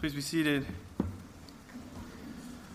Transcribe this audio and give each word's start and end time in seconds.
Please 0.00 0.14
be 0.14 0.20
seated. 0.20 0.64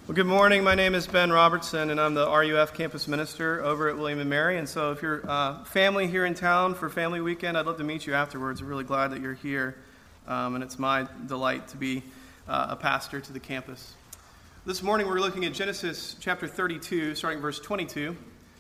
Well, 0.08 0.14
good 0.14 0.26
morning. 0.26 0.62
My 0.62 0.76
name 0.76 0.94
is 0.94 1.08
Ben 1.08 1.32
Robertson, 1.32 1.90
and 1.90 1.98
I'm 1.98 2.16
the 2.16 2.28
RUF 2.30 2.74
campus 2.74 3.08
minister 3.08 3.64
over 3.64 3.88
at 3.88 3.98
William 3.98 4.20
and 4.20 4.30
Mary. 4.30 4.58
And 4.58 4.68
so, 4.68 4.92
if 4.92 5.02
you're 5.02 5.22
uh, 5.26 5.64
family 5.64 6.08
here 6.08 6.26
in 6.26 6.34
town 6.34 6.76
for 6.76 6.90
family 6.90 7.22
weekend, 7.22 7.58
I'd 7.58 7.66
love 7.66 7.78
to 7.78 7.86
meet 7.86 8.06
you 8.06 8.14
afterwards. 8.14 8.60
I'm 8.60 8.68
really 8.68 8.84
glad 8.84 9.12
that 9.12 9.22
you're 9.22 9.36
here, 9.36 9.78
um, 10.28 10.56
and 10.56 10.64
it's 10.66 10.78
my 10.78 11.08
delight 11.26 11.70
to 11.70 11.78
be 11.78 12.04
uh, 12.50 12.68
a 12.72 12.76
pastor 12.76 13.22
to 13.22 13.32
the 13.32 13.40
campus. 13.40 13.94
This 14.66 14.84
morning, 14.84 15.08
we're 15.08 15.22
looking 15.22 15.46
at 15.46 15.54
Genesis 15.54 16.18
chapter 16.20 16.46
32, 16.46 17.16
starting 17.16 17.40
verse 17.40 17.62
22. 17.62 18.18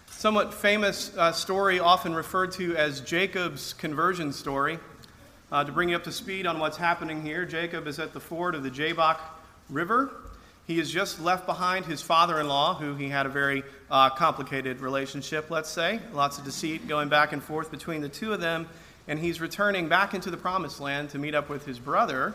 Somewhat 0.08 0.54
famous 0.54 1.12
uh, 1.18 1.34
story, 1.34 1.82
often 1.82 2.16
referred 2.16 2.54
to 2.54 2.78
as 2.78 3.02
Jacob's 3.02 3.74
conversion 3.74 4.32
story. 4.32 4.80
Uh, 5.54 5.64
to 5.64 5.72
bring 5.72 5.90
you 5.90 5.96
up 5.96 6.04
to 6.04 6.12
speed 6.12 6.48
on 6.48 6.58
what's 6.58 6.78
happening 6.78 7.22
here, 7.22 7.46
Jacob 7.46 7.86
is 7.86 8.00
at 8.00 8.12
the 8.12 8.20
ford 8.20 8.56
of 8.56 8.64
the 8.64 8.72
Jabbok 8.72 9.20
River. 9.70 10.12
He 10.66 10.80
has 10.80 10.90
just 10.90 11.22
left 11.22 11.46
behind 11.46 11.86
his 11.86 12.02
father 12.02 12.40
in 12.40 12.48
law, 12.48 12.74
who 12.74 12.96
he 12.96 13.08
had 13.08 13.28
a 13.28 13.30
very 13.30 13.62
uh, 13.92 14.10
complicated 14.10 14.80
relationship, 14.80 15.52
let's 15.52 15.70
say. 15.70 16.00
Lots 16.12 16.40
of 16.40 16.44
deceit 16.44 16.88
going 16.88 17.08
back 17.08 17.34
and 17.34 17.44
forth 17.44 17.70
between 17.70 18.02
the 18.02 18.10
two 18.10 18.34
of 18.34 18.42
them. 18.42 18.68
And 19.08 19.20
he's 19.20 19.40
returning 19.40 19.88
back 19.88 20.16
into 20.16 20.32
the 20.32 20.38
promised 20.38 20.80
land 20.80 21.12
to 21.12 21.20
meet 21.20 21.36
up 21.36 21.50
with 21.50 21.68
his 21.68 21.78
brother, 21.78 22.34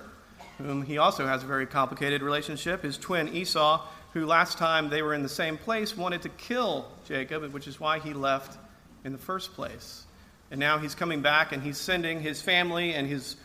whom 0.59 0.83
he 0.83 0.99
also 0.99 1.27
has 1.27 1.43
a 1.43 1.47
very 1.47 1.67
complicated 1.67 2.23
relationship, 2.23 2.85
his 2.85 2.97
twin 2.97 3.35
Esau, 3.35 3.85
who 4.13 4.27
last 4.27 4.59
time 4.59 4.91
they 4.91 5.03
were 5.03 5.15
in 5.15 5.25
the 5.25 5.29
same 5.29 5.59
place 5.59 5.97
wanted 5.97 6.23
to 6.23 6.29
kill 6.29 6.87
Jacob, 7.05 7.53
which 7.53 7.67
is 7.67 7.81
why 7.81 7.99
he 7.99 8.13
left 8.13 8.57
in 9.05 9.11
the 9.11 9.19
first 9.19 9.55
place. 9.55 10.05
And 10.51 10.59
now 10.59 10.79
he's 10.79 10.95
coming 10.95 11.21
back 11.21 11.53
and 11.53 11.63
he's 11.63 11.79
sending 11.79 12.21
his 12.21 12.41
family 12.41 12.95
and 12.95 13.07
his, 13.07 13.37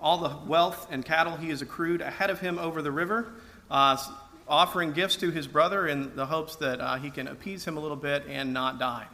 all 0.00 0.18
the 0.18 0.36
wealth 0.46 0.88
and 0.90 1.04
cattle 1.04 1.36
he 1.36 1.50
has 1.50 1.62
accrued 1.62 2.00
ahead 2.00 2.30
of 2.30 2.40
him 2.40 2.58
over 2.58 2.82
the 2.82 2.92
river, 2.92 3.32
uh, 3.70 3.96
offering 4.48 4.92
gifts 4.92 5.16
to 5.16 5.30
his 5.30 5.46
brother 5.46 5.86
in 5.86 6.14
the 6.16 6.26
hopes 6.26 6.56
that 6.56 6.80
uh, 6.80 6.96
he 6.96 7.10
can 7.10 7.28
appease 7.28 7.64
him 7.64 7.76
a 7.76 7.80
little 7.80 7.96
bit 7.96 8.24
and 8.28 8.54
not 8.54 8.78
die. 8.78 9.06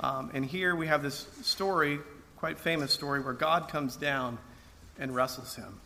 Um, 0.00 0.30
and 0.32 0.44
here 0.44 0.74
we 0.74 0.86
have 0.86 1.02
this 1.02 1.26
story, 1.42 1.98
quite 2.38 2.58
famous 2.58 2.92
story, 2.92 3.20
where 3.20 3.34
God 3.34 3.68
comes 3.68 3.96
down 3.96 4.38
and 4.98 5.14
wrestles 5.14 5.54
him. 5.56 5.80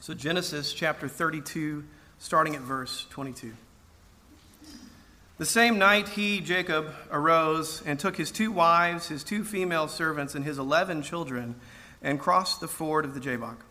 So, 0.00 0.14
Genesis 0.14 0.72
chapter 0.72 1.08
32, 1.08 1.84
starting 2.18 2.56
at 2.56 2.62
verse 2.62 3.06
22. 3.10 3.52
The 5.38 5.44
same 5.44 5.78
night 5.78 6.08
he, 6.08 6.40
Jacob, 6.40 6.94
arose 7.10 7.82
and 7.84 7.98
took 7.98 8.16
his 8.16 8.30
two 8.30 8.50
wives, 8.50 9.08
his 9.08 9.22
two 9.22 9.44
female 9.44 9.86
servants, 9.86 10.34
and 10.34 10.44
his 10.44 10.58
eleven 10.58 11.02
children, 11.02 11.56
and 12.02 12.18
crossed 12.18 12.60
the 12.60 12.68
ford 12.68 13.04
of 13.04 13.12
the 13.12 13.20
Jabbok. 13.20 13.64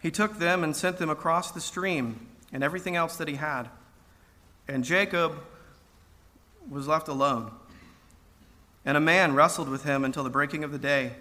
He 0.00 0.10
took 0.10 0.38
them 0.38 0.64
and 0.64 0.74
sent 0.74 0.98
them 0.98 1.10
across 1.10 1.52
the 1.52 1.60
stream 1.60 2.26
and 2.52 2.64
everything 2.64 2.96
else 2.96 3.16
that 3.16 3.28
he 3.28 3.36
had. 3.36 3.68
And 4.66 4.82
Jacob 4.82 5.38
was 6.68 6.88
left 6.88 7.06
alone. 7.06 7.52
And 8.84 8.96
a 8.96 9.00
man 9.00 9.34
wrestled 9.34 9.68
with 9.68 9.84
him 9.84 10.04
until 10.04 10.24
the 10.24 10.30
breaking 10.30 10.64
of 10.64 10.72
the 10.72 10.78
day. 10.78 11.12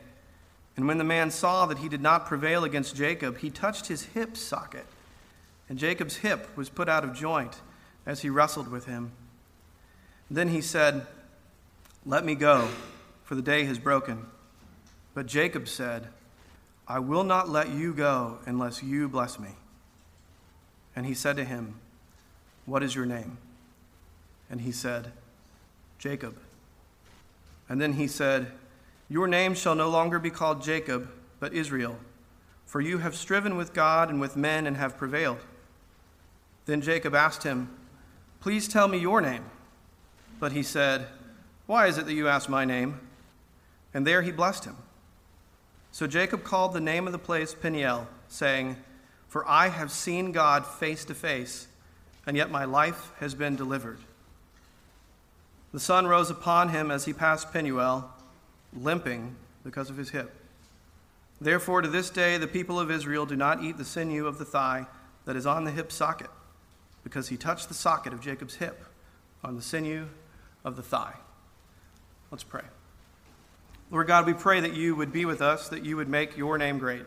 And 0.76 0.88
when 0.88 0.98
the 0.98 1.04
man 1.04 1.30
saw 1.30 1.66
that 1.68 1.78
he 1.80 1.90
did 1.90 2.02
not 2.02 2.26
prevail 2.26 2.64
against 2.64 2.96
Jacob, 2.96 3.38
he 3.38 3.50
touched 3.50 3.88
his 3.88 4.04
hip 4.04 4.36
socket. 4.36 4.86
And 5.70 5.78
Jacob's 5.78 6.18
hip 6.18 6.56
was 6.58 6.70
put 6.70 6.90
out 6.90 7.04
of 7.04 7.14
joint 7.14 7.62
as 8.06 8.22
he 8.22 8.30
wrestled 8.30 8.70
with 8.70 8.86
him. 8.86 9.12
Then 10.30 10.50
he 10.50 10.62
said, 10.62 11.06
Let 12.06 12.26
me 12.26 12.36
go, 12.36 12.70
for 13.24 13.36
the 13.36 13.42
day 13.42 13.66
has 13.66 13.80
broken. 13.80 14.26
But 15.14 15.26
Jacob 15.28 15.68
said, 15.68 16.08
I 16.88 17.00
will 17.00 17.24
not 17.24 17.50
let 17.50 17.70
you 17.70 17.94
go 17.94 18.40
unless 18.46 18.84
you 18.84 19.08
bless 19.08 19.40
me. 19.40 19.50
And 20.96 21.06
he 21.06 21.14
said 21.14 21.36
to 21.38 21.44
him, 21.44 21.80
What 22.66 22.84
is 22.84 22.96
your 22.96 23.06
name? 23.06 23.38
And 24.50 24.62
he 24.62 24.72
said, 24.72 25.12
Jacob. 25.98 26.38
And 27.68 27.82
then 27.82 27.94
he 27.94 28.08
said, 28.08 28.52
Your 29.10 29.28
name 29.28 29.56
shall 29.56 29.76
no 29.76 29.90
longer 29.90 30.20
be 30.20 30.30
called 30.30 30.62
Jacob, 30.62 31.10
but 31.40 31.54
Israel, 31.54 31.98
for 32.66 32.82
you 32.82 33.00
have 33.00 33.16
striven 33.16 33.58
with 33.58 33.74
God 33.74 34.10
and 34.10 34.20
with 34.20 34.36
men 34.36 34.68
and 34.68 34.78
have 34.78 34.98
prevailed. 34.98 35.40
Then 36.66 36.82
Jacob 36.82 37.16
asked 37.16 37.44
him, 37.44 37.70
Please 38.42 38.68
tell 38.68 38.88
me 38.88 38.98
your 38.98 39.22
name. 39.22 39.44
But 40.40 40.52
he 40.52 40.64
said, 40.64 41.08
Why 41.66 41.88
is 41.88 41.98
it 41.98 42.06
that 42.06 42.14
you 42.14 42.28
ask 42.28 42.50
my 42.50 42.66
name? 42.66 43.00
And 43.94 44.06
there 44.06 44.22
he 44.22 44.32
blessed 44.32 44.66
him. 44.66 44.76
So 45.92 46.08
Jacob 46.08 46.44
called 46.44 46.74
the 46.74 46.82
name 46.82 47.08
of 47.08 47.14
the 47.14 47.20
place 47.20 47.56
Peniel, 47.56 48.08
saying, 48.28 48.76
For 49.28 49.48
I 49.48 49.70
have 49.70 49.92
seen 49.92 50.34
God 50.34 50.66
face 50.66 51.06
to 51.06 51.16
face, 51.16 51.68
and 52.28 52.36
yet 52.36 52.52
my 52.52 52.66
life 52.66 53.12
has 53.20 53.34
been 53.34 53.56
delivered. 53.56 54.00
The 55.72 55.80
sun 55.80 56.08
rose 56.08 56.30
upon 56.30 56.70
him 56.70 56.92
as 56.92 57.06
he 57.06 57.14
passed 57.14 57.54
Penuel, 57.54 58.14
limping 58.74 59.36
because 59.64 59.90
of 59.90 59.98
his 59.98 60.10
hip. 60.10 60.34
Therefore, 61.40 61.82
to 61.82 61.88
this 61.88 62.10
day, 62.10 62.38
the 62.38 62.48
people 62.48 62.80
of 62.80 62.92
Israel 62.92 63.26
do 63.26 63.36
not 63.36 63.64
eat 63.64 63.78
the 63.78 63.86
sinew 63.86 64.26
of 64.28 64.38
the 64.38 64.46
thigh 64.46 64.86
that 65.26 65.36
is 65.36 65.46
on 65.46 65.64
the 65.64 65.72
hip 65.72 65.92
socket 65.92 66.30
because 67.06 67.30
he 67.30 67.38
touched 67.38 67.70
the 67.70 67.74
socket 67.74 68.12
of 68.12 68.20
Jacob's 68.20 68.56
hip 68.56 68.84
on 69.44 69.56
the 69.56 69.62
sinew 69.62 70.08
of 70.66 70.76
the 70.76 70.82
thigh. 70.82 71.14
Let's 72.32 72.44
pray. 72.44 72.64
Lord 73.92 74.08
God, 74.08 74.26
we 74.26 74.34
pray 74.34 74.60
that 74.60 74.74
you 74.74 74.96
would 74.96 75.14
be 75.14 75.24
with 75.24 75.40
us, 75.40 75.70
that 75.70 75.86
you 75.86 75.96
would 75.96 76.10
make 76.10 76.36
your 76.36 76.58
name 76.58 76.80
great. 76.80 77.06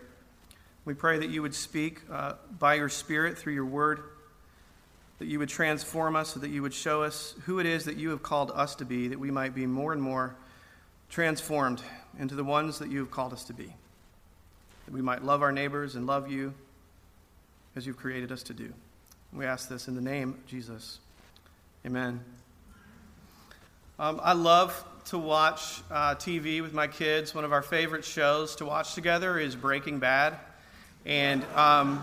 We 0.84 0.94
pray 0.94 1.18
that 1.18 1.28
you 1.28 1.42
would 1.42 1.54
speak 1.54 2.00
uh, 2.10 2.34
by 2.58 2.74
your 2.74 2.88
Spirit 2.88 3.36
through 3.36 3.54
your 3.54 3.66
word, 3.66 4.00
that 5.18 5.26
you 5.26 5.40
would 5.40 5.48
transform 5.48 6.14
us, 6.14 6.30
so 6.30 6.40
that 6.40 6.50
you 6.50 6.62
would 6.62 6.72
show 6.72 7.02
us 7.02 7.34
who 7.44 7.58
it 7.58 7.66
is 7.66 7.84
that 7.86 7.96
you 7.96 8.10
have 8.10 8.22
called 8.22 8.52
us 8.54 8.76
to 8.76 8.84
be, 8.84 9.08
that 9.08 9.18
we 9.18 9.32
might 9.32 9.52
be 9.52 9.66
more 9.66 9.92
and 9.92 10.00
more 10.00 10.36
transformed 11.10 11.82
into 12.20 12.36
the 12.36 12.44
ones 12.44 12.78
that 12.78 12.88
you 12.88 13.00
have 13.00 13.10
called 13.10 13.32
us 13.32 13.42
to 13.44 13.52
be, 13.52 13.74
that 14.84 14.94
we 14.94 15.02
might 15.02 15.24
love 15.24 15.42
our 15.42 15.52
neighbors 15.52 15.96
and 15.96 16.06
love 16.06 16.30
you 16.30 16.54
as 17.74 17.84
you've 17.84 17.96
created 17.96 18.30
us 18.30 18.44
to 18.44 18.54
do. 18.54 18.72
We 19.32 19.44
ask 19.44 19.68
this 19.68 19.88
in 19.88 19.94
the 19.94 20.00
name 20.00 20.30
of 20.30 20.46
Jesus. 20.46 21.00
Amen. 21.84 22.24
Um, 23.98 24.20
I 24.22 24.32
love 24.32 24.82
to 25.06 25.18
watch 25.18 25.82
uh, 25.90 26.14
TV 26.14 26.62
with 26.62 26.72
my 26.72 26.86
kids. 26.86 27.34
One 27.34 27.44
of 27.44 27.52
our 27.52 27.60
favorite 27.60 28.06
shows 28.06 28.56
to 28.56 28.64
watch 28.64 28.94
together 28.94 29.38
is 29.38 29.54
Breaking 29.54 29.98
Bad. 29.98 30.38
And 31.04 31.44
um, 31.54 32.02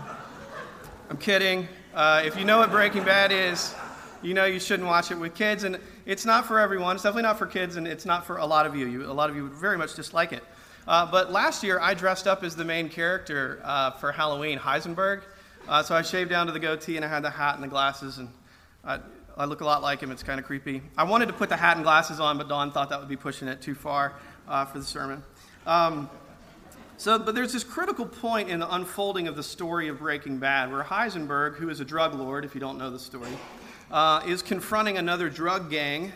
I'm 1.10 1.16
kidding. 1.16 1.66
Uh, 1.94 2.22
if 2.24 2.38
you 2.38 2.44
know 2.44 2.58
what 2.58 2.70
Breaking 2.70 3.02
Bad 3.02 3.32
is, 3.32 3.74
you 4.22 4.32
know 4.32 4.44
you 4.44 4.60
shouldn't 4.60 4.88
watch 4.88 5.10
it 5.10 5.18
with 5.18 5.34
kids. 5.34 5.64
And 5.64 5.80
it's 6.06 6.24
not 6.24 6.46
for 6.46 6.60
everyone. 6.60 6.94
It's 6.94 7.02
definitely 7.02 7.24
not 7.24 7.38
for 7.38 7.46
kids, 7.46 7.74
and 7.74 7.88
it's 7.88 8.06
not 8.06 8.24
for 8.24 8.36
a 8.36 8.46
lot 8.46 8.66
of 8.66 8.76
you. 8.76 8.86
you 8.86 9.04
a 9.04 9.12
lot 9.12 9.30
of 9.30 9.36
you 9.36 9.42
would 9.42 9.52
very 9.52 9.76
much 9.76 9.94
dislike 9.94 10.32
it. 10.32 10.44
Uh, 10.86 11.04
but 11.10 11.32
last 11.32 11.64
year, 11.64 11.80
I 11.80 11.94
dressed 11.94 12.28
up 12.28 12.44
as 12.44 12.54
the 12.54 12.64
main 12.64 12.88
character 12.88 13.60
uh, 13.64 13.90
for 13.90 14.12
Halloween, 14.12 14.60
Heisenberg. 14.60 15.22
Uh, 15.68 15.82
so 15.82 15.96
I 15.96 16.02
shaved 16.02 16.30
down 16.30 16.46
to 16.46 16.52
the 16.52 16.60
goatee 16.60 16.94
and 16.94 17.04
I 17.04 17.08
had 17.08 17.24
the 17.24 17.30
hat 17.30 17.56
and 17.56 17.64
the 17.64 17.68
glasses, 17.68 18.18
and 18.18 18.28
I, 18.84 19.00
I 19.36 19.46
look 19.46 19.62
a 19.62 19.64
lot 19.64 19.82
like 19.82 20.00
him. 20.00 20.12
It's 20.12 20.22
kind 20.22 20.38
of 20.38 20.46
creepy. 20.46 20.80
I 20.96 21.02
wanted 21.02 21.26
to 21.26 21.32
put 21.32 21.48
the 21.48 21.56
hat 21.56 21.76
and 21.76 21.84
glasses 21.84 22.20
on, 22.20 22.38
but 22.38 22.48
Don 22.48 22.70
thought 22.70 22.88
that 22.90 23.00
would 23.00 23.08
be 23.08 23.16
pushing 23.16 23.48
it 23.48 23.60
too 23.60 23.74
far 23.74 24.14
uh, 24.46 24.64
for 24.64 24.78
the 24.78 24.84
sermon. 24.84 25.24
Um, 25.66 26.08
so, 26.98 27.18
but 27.18 27.34
there's 27.34 27.52
this 27.52 27.64
critical 27.64 28.06
point 28.06 28.48
in 28.48 28.60
the 28.60 28.72
unfolding 28.72 29.26
of 29.26 29.34
the 29.34 29.42
story 29.42 29.88
of 29.88 29.98
Breaking 29.98 30.38
Bad 30.38 30.70
where 30.70 30.84
Heisenberg, 30.84 31.56
who 31.56 31.68
is 31.68 31.80
a 31.80 31.84
drug 31.84 32.14
lord, 32.14 32.44
if 32.44 32.54
you 32.54 32.60
don't 32.60 32.78
know 32.78 32.90
the 32.90 32.98
story, 32.98 33.36
uh, 33.90 34.22
is 34.24 34.42
confronting 34.42 34.98
another 34.98 35.28
drug 35.28 35.68
gang, 35.68 36.12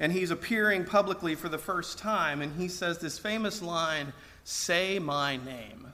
and 0.00 0.10
he's 0.10 0.30
appearing 0.30 0.86
publicly 0.86 1.34
for 1.34 1.50
the 1.50 1.58
first 1.58 1.98
time, 1.98 2.40
and 2.40 2.58
he 2.58 2.66
says 2.66 2.98
this 2.98 3.18
famous 3.18 3.60
line, 3.60 4.14
Say 4.42 4.98
my 4.98 5.36
name 5.36 5.92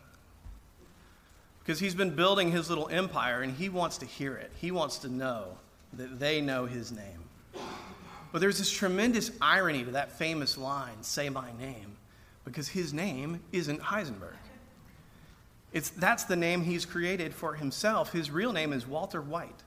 because 1.62 1.78
he's 1.78 1.95
been 1.95 2.11
building 2.11 2.50
his 2.50 2.69
little 2.69 2.89
empire 2.89 3.43
and 3.43 3.55
he 3.55 3.69
wants 3.69 3.99
to 3.99 4.06
hear 4.06 4.35
it. 4.35 4.50
He 4.61 4.73
wants 4.73 4.99
to 4.99 5.09
know 5.09 5.56
that 5.93 6.19
they 6.19 6.41
know 6.41 6.67
his 6.67 6.91
name. 6.91 7.23
But 8.32 8.41
there's 8.41 8.59
this 8.59 8.70
tremendous 8.70 9.31
irony 9.41 9.85
to 9.85 9.93
that 9.93 10.11
famous 10.12 10.59
line, 10.59 11.03
say 11.03 11.29
my 11.29 11.50
name, 11.59 11.97
because 12.44 12.69
his 12.69 12.93
name 12.93 13.41
isn't 13.53 13.81
Heisenberg. 13.81 14.37
It's, 15.73 15.91
that's 15.91 16.25
the 16.25 16.37
name 16.37 16.62
he's 16.62 16.85
created 16.85 17.32
for 17.32 17.55
himself. 17.55 18.12
His 18.12 18.31
real 18.31 18.53
name 18.53 18.73
is 18.73 18.87
Walter 18.87 19.20
White. 19.20 19.62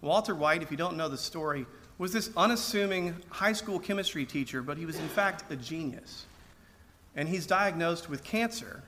Walter 0.00 0.34
White, 0.34 0.62
if 0.62 0.70
you 0.70 0.76
don't 0.76 0.96
know 0.96 1.08
the 1.08 1.18
story, 1.18 1.66
was 1.98 2.12
this 2.12 2.30
unassuming 2.36 3.14
high 3.28 3.52
school 3.52 3.78
chemistry 3.78 4.24
teacher, 4.24 4.62
but 4.62 4.78
he 4.78 4.86
was 4.86 4.98
in 4.98 5.08
fact 5.08 5.44
a 5.52 5.56
genius. 5.56 6.24
And 7.14 7.28
he's 7.28 7.46
diagnosed 7.46 8.08
with 8.08 8.24
cancer, 8.24 8.82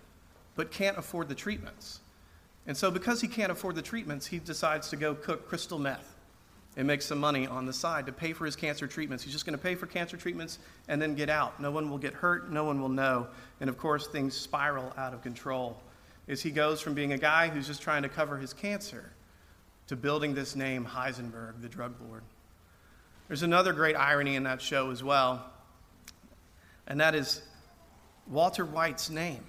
but 0.55 0.71
can't 0.71 0.97
afford 0.97 1.29
the 1.29 1.35
treatments. 1.35 2.01
And 2.67 2.77
so, 2.77 2.91
because 2.91 3.21
he 3.21 3.29
can't 3.29 3.51
afford 3.51 3.75
the 3.75 3.83
treatments, 3.83 4.27
he 4.27 4.39
decides 4.39 4.89
to 4.91 4.97
go 4.97 5.15
cook 5.15 5.49
crystal 5.49 5.79
meth 5.79 6.15
and 6.77 6.87
make 6.87 7.03
some 7.03 7.19
money 7.19 7.47
on 7.47 7.67
the 7.67 7.73
side 7.73 8.07
to 8.07 8.13
pay 8.13 8.33
for 8.33 8.47
his 8.47 8.57
cancer 8.57 8.87
treatments. 8.87 9.23
He's 9.23 9.33
just 9.33 9.45
going 9.45 9.59
to 9.59 9.63
pay 9.63 9.75
for 9.75 9.87
cancer 9.87 10.17
treatments 10.17 10.59
and 10.89 11.03
then 11.03 11.15
get 11.15 11.29
out. 11.29 11.61
No 11.61 11.71
one 11.71 11.91
will 11.91 11.99
get 11.99 12.15
hurt, 12.15 12.51
no 12.51 12.65
one 12.65 12.81
will 12.81 12.89
know. 12.89 13.27
And 13.61 13.69
of 13.69 13.77
course, 13.77 14.07
things 14.07 14.35
spiral 14.35 14.93
out 14.97 15.13
of 15.13 15.23
control. 15.23 15.77
as 16.29 16.41
he 16.41 16.51
goes 16.51 16.81
from 16.81 16.95
being 16.95 17.13
a 17.13 17.19
guy 17.19 17.49
who's 17.49 17.67
just 17.67 17.83
trying 17.83 18.03
to 18.03 18.09
cover 18.09 18.39
his 18.39 18.55
cancer 18.55 19.13
to 19.89 19.97
building 19.97 20.35
this 20.35 20.57
name, 20.57 20.87
Heisenberg, 20.87 21.61
the 21.61 21.69
drug 21.69 21.95
lord. 22.09 22.23
There's 23.29 23.43
another 23.43 23.73
great 23.73 23.97
irony 23.97 24.37
in 24.37 24.45
that 24.45 24.63
show 24.63 24.91
as 24.91 25.03
well, 25.03 25.45
and 26.87 27.01
that 27.01 27.15
is 27.15 27.43
Walter 28.27 28.65
White's 28.65 29.11
name. 29.11 29.45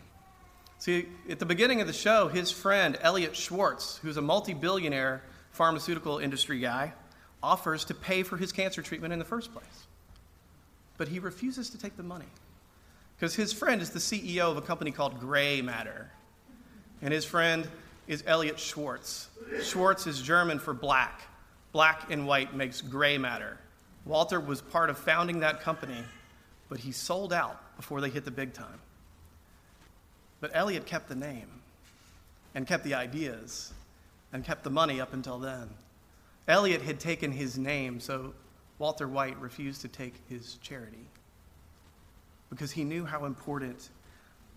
See, 0.83 1.07
at 1.29 1.39
the 1.39 1.45
beginning 1.45 1.79
of 1.79 1.87
the 1.87 1.93
show, 1.93 2.27
his 2.27 2.51
friend, 2.51 2.97
Elliott 2.99 3.37
Schwartz, 3.37 3.99
who's 3.99 4.17
a 4.17 4.21
multi 4.21 4.53
billionaire 4.53 5.23
pharmaceutical 5.51 6.17
industry 6.17 6.59
guy, 6.59 6.91
offers 7.41 7.85
to 7.85 7.93
pay 7.93 8.21
for 8.21 8.35
his 8.35 8.51
cancer 8.51 8.81
treatment 8.81 9.13
in 9.13 9.17
the 9.19 9.23
first 9.23 9.53
place. 9.53 9.87
But 10.97 11.07
he 11.07 11.19
refuses 11.19 11.69
to 11.69 11.77
take 11.77 11.95
the 11.95 12.03
money 12.03 12.25
because 13.15 13.33
his 13.33 13.53
friend 13.53 13.81
is 13.81 13.91
the 13.91 13.99
CEO 13.99 14.51
of 14.51 14.57
a 14.57 14.61
company 14.61 14.91
called 14.91 15.21
Gray 15.21 15.61
Matter. 15.61 16.11
And 17.01 17.13
his 17.13 17.23
friend 17.23 17.65
is 18.09 18.21
Elliott 18.27 18.59
Schwartz. 18.59 19.29
Schwartz 19.61 20.05
is 20.05 20.21
German 20.21 20.59
for 20.59 20.73
black. 20.73 21.21
Black 21.71 22.11
and 22.11 22.27
white 22.27 22.57
makes 22.57 22.81
gray 22.81 23.17
matter. 23.17 23.57
Walter 24.03 24.41
was 24.41 24.59
part 24.59 24.89
of 24.89 24.97
founding 24.97 25.39
that 25.39 25.61
company, 25.61 26.03
but 26.67 26.77
he 26.77 26.91
sold 26.91 27.31
out 27.31 27.73
before 27.77 28.01
they 28.01 28.09
hit 28.09 28.25
the 28.25 28.31
big 28.31 28.51
time. 28.51 28.81
But 30.43 30.51
Elliott 30.53 30.85
kept 30.85 31.07
the 31.07 31.15
name 31.15 31.47
and 32.53 32.67
kept 32.67 32.83
the 32.83 32.95
ideas 32.95 33.71
and 34.33 34.43
kept 34.43 34.65
the 34.65 34.69
money 34.69 34.99
up 34.99 35.13
until 35.13 35.39
then. 35.39 35.69
Elliott 36.49 36.81
had 36.81 36.99
taken 36.99 37.31
his 37.31 37.57
name, 37.57 38.01
so 38.01 38.33
Walter 38.77 39.07
White 39.07 39.39
refused 39.39 39.79
to 39.83 39.87
take 39.87 40.15
his 40.27 40.55
charity 40.55 41.05
because 42.49 42.73
he 42.73 42.83
knew 42.83 43.05
how 43.05 43.23
important 43.23 43.87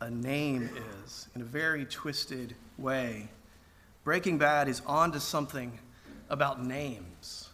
a 0.01 0.11
name 0.11 0.69
is 1.05 1.29
in 1.37 1.43
a 1.43 1.45
very 1.45 1.85
twisted 1.85 2.57
way. 2.79 3.29
Breaking 4.03 4.39
Bad 4.39 4.67
is 4.67 4.83
onto 4.89 5.21
something 5.21 5.79
about 6.29 6.65
names. 6.65 7.49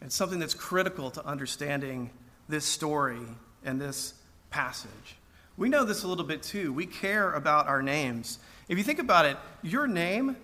It's 0.00 0.16
something 0.16 0.38
that's 0.38 0.54
critical 0.54 1.10
to 1.10 1.26
understanding 1.26 2.12
this 2.48 2.64
story 2.64 3.20
and 3.62 3.78
this 3.78 4.14
passage. 4.48 5.18
We 5.56 5.68
know 5.68 5.84
this 5.84 6.02
a 6.02 6.08
little 6.08 6.24
bit 6.24 6.42
too. 6.42 6.72
We 6.72 6.86
care 6.86 7.32
about 7.32 7.66
our 7.66 7.82
names. 7.82 8.38
If 8.68 8.78
you 8.78 8.84
think 8.84 8.98
about 8.98 9.26
it, 9.26 9.36
your 9.62 9.86
name 9.86 10.36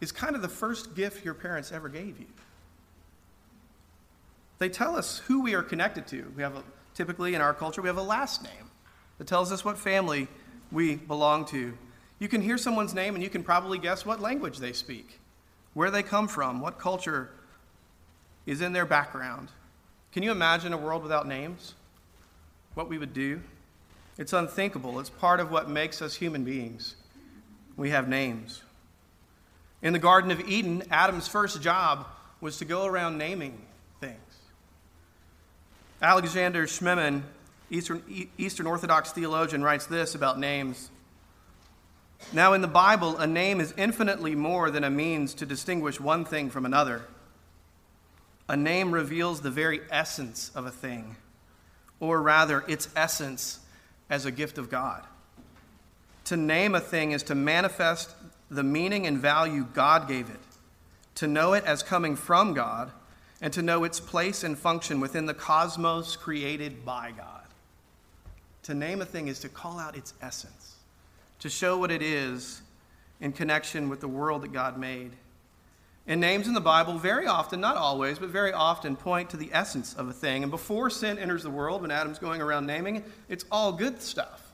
is 0.00 0.12
kind 0.12 0.36
of 0.36 0.42
the 0.42 0.48
first 0.48 0.94
gift 0.94 1.24
your 1.24 1.34
parents 1.34 1.72
ever 1.72 1.88
gave 1.88 2.18
you. 2.18 2.26
They 4.58 4.68
tell 4.68 4.96
us 4.96 5.18
who 5.18 5.42
we 5.42 5.54
are 5.54 5.62
connected 5.62 6.06
to. 6.08 6.32
We 6.36 6.42
have 6.42 6.56
a, 6.56 6.62
typically 6.94 7.34
in 7.34 7.40
our 7.40 7.54
culture, 7.54 7.82
we 7.82 7.88
have 7.88 7.96
a 7.96 8.02
last 8.02 8.42
name 8.42 8.70
that 9.18 9.26
tells 9.26 9.50
us 9.50 9.64
what 9.64 9.78
family 9.78 10.28
we 10.70 10.96
belong 10.96 11.44
to. 11.46 11.76
You 12.18 12.28
can 12.28 12.40
hear 12.40 12.56
someone's 12.56 12.94
name 12.94 13.14
and 13.14 13.24
you 13.24 13.30
can 13.30 13.42
probably 13.42 13.78
guess 13.78 14.06
what 14.06 14.20
language 14.20 14.58
they 14.58 14.72
speak, 14.72 15.18
where 15.74 15.90
they 15.90 16.04
come 16.04 16.28
from, 16.28 16.60
what 16.60 16.78
culture 16.78 17.30
is 18.46 18.60
in 18.60 18.72
their 18.72 18.86
background. 18.86 19.48
Can 20.12 20.22
you 20.22 20.30
imagine 20.30 20.72
a 20.72 20.76
world 20.76 21.02
without 21.02 21.26
names? 21.26 21.74
What 22.74 22.88
we 22.88 22.98
would 22.98 23.12
do? 23.12 23.42
It's 24.18 24.32
unthinkable. 24.32 25.00
It's 25.00 25.10
part 25.10 25.40
of 25.40 25.50
what 25.50 25.68
makes 25.68 26.02
us 26.02 26.14
human 26.14 26.44
beings. 26.44 26.96
We 27.76 27.90
have 27.90 28.08
names. 28.08 28.62
In 29.80 29.92
the 29.92 29.98
Garden 29.98 30.30
of 30.30 30.40
Eden, 30.40 30.82
Adam's 30.90 31.26
first 31.26 31.60
job 31.62 32.06
was 32.40 32.58
to 32.58 32.64
go 32.64 32.86
around 32.86 33.18
naming 33.18 33.60
things. 34.00 34.18
Alexander 36.00 36.66
Schmemann, 36.66 37.22
Eastern, 37.70 38.02
Eastern 38.36 38.66
Orthodox 38.66 39.12
theologian, 39.12 39.62
writes 39.62 39.86
this 39.86 40.14
about 40.14 40.38
names. 40.38 40.90
Now, 42.32 42.52
in 42.52 42.60
the 42.60 42.68
Bible, 42.68 43.16
a 43.18 43.26
name 43.26 43.60
is 43.60 43.72
infinitely 43.76 44.34
more 44.34 44.70
than 44.70 44.84
a 44.84 44.90
means 44.90 45.34
to 45.34 45.46
distinguish 45.46 45.98
one 45.98 46.24
thing 46.24 46.50
from 46.50 46.66
another. 46.66 47.02
A 48.48 48.56
name 48.56 48.92
reveals 48.92 49.40
the 49.40 49.50
very 49.50 49.80
essence 49.90 50.50
of 50.54 50.66
a 50.66 50.70
thing, 50.70 51.16
or 51.98 52.20
rather, 52.20 52.64
its 52.68 52.88
essence 52.94 53.60
as 54.12 54.26
a 54.26 54.30
gift 54.30 54.58
of 54.58 54.68
God. 54.68 55.02
To 56.26 56.36
name 56.36 56.74
a 56.74 56.80
thing 56.80 57.12
is 57.12 57.22
to 57.24 57.34
manifest 57.34 58.14
the 58.50 58.62
meaning 58.62 59.06
and 59.06 59.16
value 59.16 59.66
God 59.72 60.06
gave 60.06 60.28
it, 60.28 60.38
to 61.14 61.26
know 61.26 61.54
it 61.54 61.64
as 61.64 61.82
coming 61.82 62.14
from 62.14 62.52
God, 62.52 62.92
and 63.40 63.50
to 63.54 63.62
know 63.62 63.84
its 63.84 64.00
place 64.00 64.44
and 64.44 64.56
function 64.56 65.00
within 65.00 65.24
the 65.24 65.32
cosmos 65.32 66.14
created 66.14 66.84
by 66.84 67.12
God. 67.16 67.46
To 68.64 68.74
name 68.74 69.00
a 69.00 69.06
thing 69.06 69.28
is 69.28 69.38
to 69.40 69.48
call 69.48 69.78
out 69.78 69.96
its 69.96 70.12
essence, 70.20 70.76
to 71.38 71.48
show 71.48 71.78
what 71.78 71.90
it 71.90 72.02
is 72.02 72.60
in 73.18 73.32
connection 73.32 73.88
with 73.88 74.00
the 74.00 74.08
world 74.08 74.42
that 74.42 74.52
God 74.52 74.76
made. 74.76 75.12
And 76.06 76.20
names 76.20 76.48
in 76.48 76.54
the 76.54 76.60
Bible, 76.60 76.98
very 76.98 77.26
often, 77.26 77.60
not 77.60 77.76
always, 77.76 78.18
but 78.18 78.30
very 78.30 78.52
often, 78.52 78.96
point 78.96 79.30
to 79.30 79.36
the 79.36 79.50
essence 79.52 79.94
of 79.94 80.08
a 80.08 80.12
thing. 80.12 80.42
And 80.42 80.50
before 80.50 80.90
sin 80.90 81.16
enters 81.16 81.44
the 81.44 81.50
world, 81.50 81.82
when 81.82 81.92
Adam's 81.92 82.18
going 82.18 82.40
around 82.40 82.66
naming, 82.66 83.04
it's 83.28 83.44
all 83.52 83.72
good 83.72 84.02
stuff. 84.02 84.52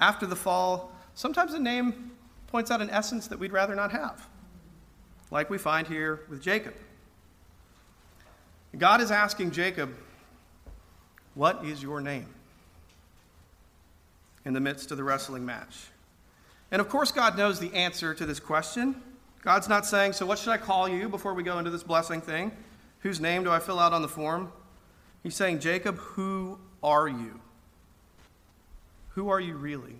After 0.00 0.26
the 0.26 0.34
fall, 0.34 0.92
sometimes 1.14 1.54
a 1.54 1.60
name 1.60 2.10
points 2.48 2.70
out 2.70 2.82
an 2.82 2.90
essence 2.90 3.28
that 3.28 3.38
we'd 3.38 3.52
rather 3.52 3.76
not 3.76 3.92
have, 3.92 4.28
like 5.30 5.48
we 5.48 5.58
find 5.58 5.86
here 5.86 6.20
with 6.28 6.42
Jacob. 6.42 6.74
God 8.76 9.00
is 9.00 9.10
asking 9.10 9.52
Jacob, 9.52 9.94
What 11.34 11.64
is 11.64 11.82
your 11.82 12.00
name? 12.00 12.26
in 14.44 14.52
the 14.52 14.60
midst 14.60 14.90
of 14.90 14.96
the 14.96 15.04
wrestling 15.04 15.44
match. 15.44 15.86
And 16.70 16.80
of 16.80 16.88
course, 16.88 17.12
God 17.12 17.36
knows 17.36 17.60
the 17.60 17.72
answer 17.74 18.14
to 18.14 18.26
this 18.26 18.40
question. 18.40 19.00
God's 19.42 19.68
not 19.68 19.84
saying, 19.84 20.14
So 20.14 20.24
what 20.24 20.38
should 20.38 20.50
I 20.50 20.56
call 20.56 20.88
you 20.88 21.08
before 21.08 21.34
we 21.34 21.42
go 21.42 21.58
into 21.58 21.70
this 21.70 21.82
blessing 21.82 22.20
thing? 22.20 22.52
Whose 23.00 23.20
name 23.20 23.44
do 23.44 23.50
I 23.50 23.58
fill 23.58 23.78
out 23.78 23.92
on 23.92 24.00
the 24.00 24.08
form? 24.08 24.52
He's 25.22 25.34
saying, 25.34 25.60
Jacob, 25.60 25.98
who 25.98 26.58
are 26.82 27.08
you? 27.08 27.40
Who 29.10 29.28
are 29.28 29.40
you 29.40 29.54
really? 29.56 29.96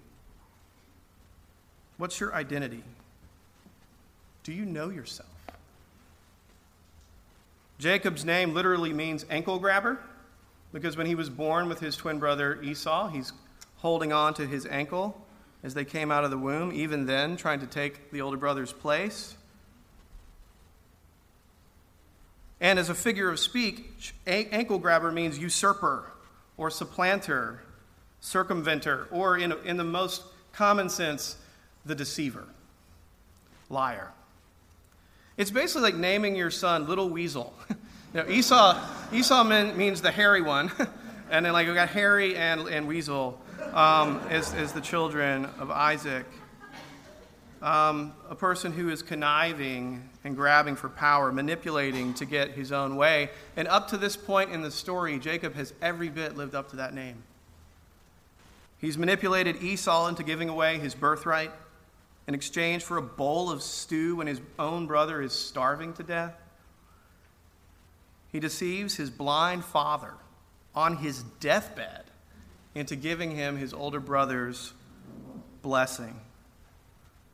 What's 1.98 2.18
your 2.18 2.34
identity? 2.34 2.82
Do 4.44 4.52
you 4.52 4.64
know 4.64 4.88
yourself? 4.88 5.28
Jacob's 7.78 8.24
name 8.24 8.54
literally 8.54 8.92
means 8.92 9.26
ankle 9.28 9.58
grabber 9.58 9.98
because 10.72 10.96
when 10.96 11.06
he 11.06 11.14
was 11.14 11.28
born 11.28 11.68
with 11.68 11.80
his 11.80 11.96
twin 11.96 12.18
brother 12.18 12.60
Esau, 12.62 13.08
he's 13.08 13.32
holding 13.78 14.12
on 14.12 14.34
to 14.34 14.46
his 14.46 14.66
ankle 14.66 15.20
as 15.62 15.74
they 15.74 15.84
came 15.84 16.10
out 16.10 16.24
of 16.24 16.30
the 16.30 16.38
womb, 16.38 16.72
even 16.72 17.06
then 17.06 17.36
trying 17.36 17.60
to 17.60 17.66
take 17.66 18.10
the 18.10 18.20
older 18.20 18.36
brother's 18.36 18.72
place. 18.72 19.36
And 22.60 22.78
as 22.78 22.88
a 22.88 22.94
figure 22.94 23.28
of 23.28 23.38
speech, 23.38 24.14
ankle 24.26 24.78
grabber 24.78 25.10
means 25.10 25.38
usurper 25.38 26.10
or 26.56 26.70
supplanter, 26.70 27.62
circumventer, 28.20 29.06
or 29.10 29.36
in, 29.36 29.52
in 29.64 29.76
the 29.76 29.84
most 29.84 30.22
common 30.52 30.88
sense, 30.88 31.36
the 31.84 31.94
deceiver, 31.94 32.44
liar. 33.68 34.12
It's 35.36 35.50
basically 35.50 35.82
like 35.82 35.96
naming 35.96 36.36
your 36.36 36.50
son 36.50 36.86
Little 36.86 37.08
Weasel. 37.08 37.52
you 37.70 37.76
know, 38.14 38.28
Esau, 38.28 38.80
Esau 39.12 39.42
means 39.44 40.02
the 40.02 40.12
hairy 40.12 40.42
one, 40.42 40.70
and 41.30 41.46
then 41.46 41.52
like 41.52 41.66
we 41.66 41.74
got 41.74 41.88
Harry 41.88 42.36
and, 42.36 42.68
and 42.68 42.86
Weasel 42.86 43.40
um, 43.72 44.20
as, 44.28 44.52
as 44.54 44.72
the 44.72 44.80
children 44.80 45.46
of 45.58 45.70
Isaac. 45.70 46.26
Um, 47.62 48.12
a 48.28 48.34
person 48.34 48.72
who 48.72 48.88
is 48.88 49.02
conniving 49.02 50.08
and 50.24 50.34
grabbing 50.34 50.74
for 50.74 50.88
power, 50.88 51.30
manipulating 51.30 52.12
to 52.14 52.24
get 52.24 52.50
his 52.50 52.72
own 52.72 52.96
way. 52.96 53.30
And 53.56 53.68
up 53.68 53.88
to 53.88 53.96
this 53.96 54.16
point 54.16 54.50
in 54.50 54.62
the 54.62 54.70
story, 54.70 55.18
Jacob 55.18 55.54
has 55.54 55.72
every 55.80 56.08
bit 56.08 56.36
lived 56.36 56.54
up 56.54 56.70
to 56.70 56.76
that 56.76 56.92
name. 56.92 57.22
He's 58.78 58.98
manipulated 58.98 59.62
Esau 59.62 60.08
into 60.08 60.24
giving 60.24 60.48
away 60.48 60.78
his 60.78 60.94
birthright 60.94 61.52
in 62.26 62.34
exchange 62.34 62.82
for 62.82 62.96
a 62.96 63.02
bowl 63.02 63.50
of 63.50 63.62
stew 63.62 64.16
when 64.16 64.26
his 64.26 64.40
own 64.58 64.86
brother 64.86 65.22
is 65.22 65.32
starving 65.32 65.92
to 65.94 66.02
death. 66.02 66.34
He 68.32 68.40
deceives 68.40 68.96
his 68.96 69.10
blind 69.10 69.64
father 69.64 70.14
on 70.74 70.96
his 70.96 71.22
deathbed 71.40 72.04
into 72.74 72.96
giving 72.96 73.30
him 73.30 73.56
his 73.56 73.72
older 73.74 74.00
brother's 74.00 74.72
blessing. 75.60 76.18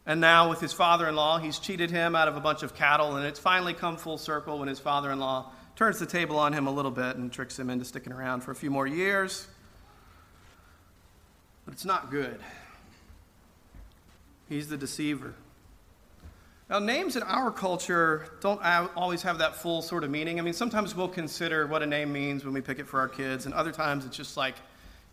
And 0.06 0.20
now, 0.20 0.48
with 0.48 0.60
his 0.60 0.72
father 0.72 1.06
in 1.06 1.16
law, 1.16 1.38
he's 1.38 1.58
cheated 1.58 1.90
him 1.90 2.16
out 2.16 2.28
of 2.28 2.36
a 2.36 2.40
bunch 2.40 2.62
of 2.62 2.74
cattle, 2.74 3.16
and 3.16 3.26
it's 3.26 3.38
finally 3.38 3.74
come 3.74 3.96
full 3.98 4.16
circle 4.16 4.58
when 4.58 4.68
his 4.68 4.78
father 4.78 5.10
in 5.12 5.18
law 5.18 5.52
turns 5.76 5.98
the 5.98 6.06
table 6.06 6.38
on 6.38 6.52
him 6.52 6.66
a 6.66 6.70
little 6.70 6.90
bit 6.90 7.16
and 7.16 7.30
tricks 7.30 7.58
him 7.58 7.68
into 7.70 7.84
sticking 7.84 8.12
around 8.12 8.40
for 8.40 8.50
a 8.50 8.54
few 8.54 8.70
more 8.70 8.86
years. 8.86 9.46
But 11.64 11.74
it's 11.74 11.84
not 11.84 12.10
good. 12.10 12.40
He's 14.48 14.68
the 14.68 14.78
deceiver. 14.78 15.34
Now, 16.70 16.78
names 16.78 17.16
in 17.16 17.22
our 17.22 17.50
culture 17.50 18.26
don't 18.40 18.60
always 18.96 19.22
have 19.22 19.38
that 19.38 19.56
full 19.56 19.82
sort 19.82 20.04
of 20.04 20.10
meaning. 20.10 20.38
I 20.38 20.42
mean, 20.42 20.54
sometimes 20.54 20.94
we'll 20.94 21.08
consider 21.08 21.66
what 21.66 21.82
a 21.82 21.86
name 21.86 22.12
means 22.12 22.44
when 22.44 22.54
we 22.54 22.62
pick 22.62 22.78
it 22.78 22.86
for 22.86 22.98
our 23.00 23.08
kids, 23.08 23.44
and 23.44 23.54
other 23.54 23.72
times 23.72 24.06
it's 24.06 24.16
just 24.16 24.36
like, 24.38 24.54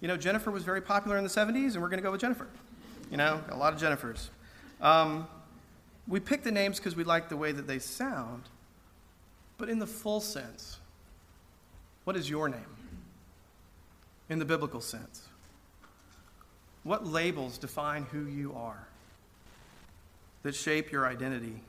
you 0.01 0.07
know, 0.07 0.17
Jennifer 0.17 0.51
was 0.51 0.63
very 0.63 0.81
popular 0.81 1.17
in 1.17 1.23
the 1.23 1.29
70s, 1.29 1.73
and 1.73 1.81
we're 1.81 1.89
going 1.89 1.97
to 1.97 2.03
go 2.03 2.11
with 2.11 2.21
Jennifer. 2.21 2.47
You 3.09 3.17
know, 3.17 3.41
a 3.49 3.55
lot 3.55 3.73
of 3.73 3.79
Jennifers. 3.79 4.29
Um, 4.81 5.27
we 6.07 6.19
pick 6.19 6.43
the 6.43 6.51
names 6.51 6.77
because 6.77 6.95
we 6.95 7.03
like 7.03 7.29
the 7.29 7.37
way 7.37 7.51
that 7.51 7.67
they 7.67 7.79
sound, 7.79 8.43
but 9.57 9.69
in 9.69 9.79
the 9.79 9.87
full 9.87 10.19
sense, 10.19 10.79
what 12.03 12.15
is 12.15 12.29
your 12.29 12.49
name? 12.49 12.59
In 14.29 14.39
the 14.39 14.45
biblical 14.45 14.81
sense, 14.81 15.27
what 16.83 17.05
labels 17.05 17.57
define 17.57 18.03
who 18.03 18.25
you 18.25 18.53
are 18.55 18.87
that 20.43 20.55
shape 20.55 20.91
your 20.91 21.07
identity? 21.07 21.61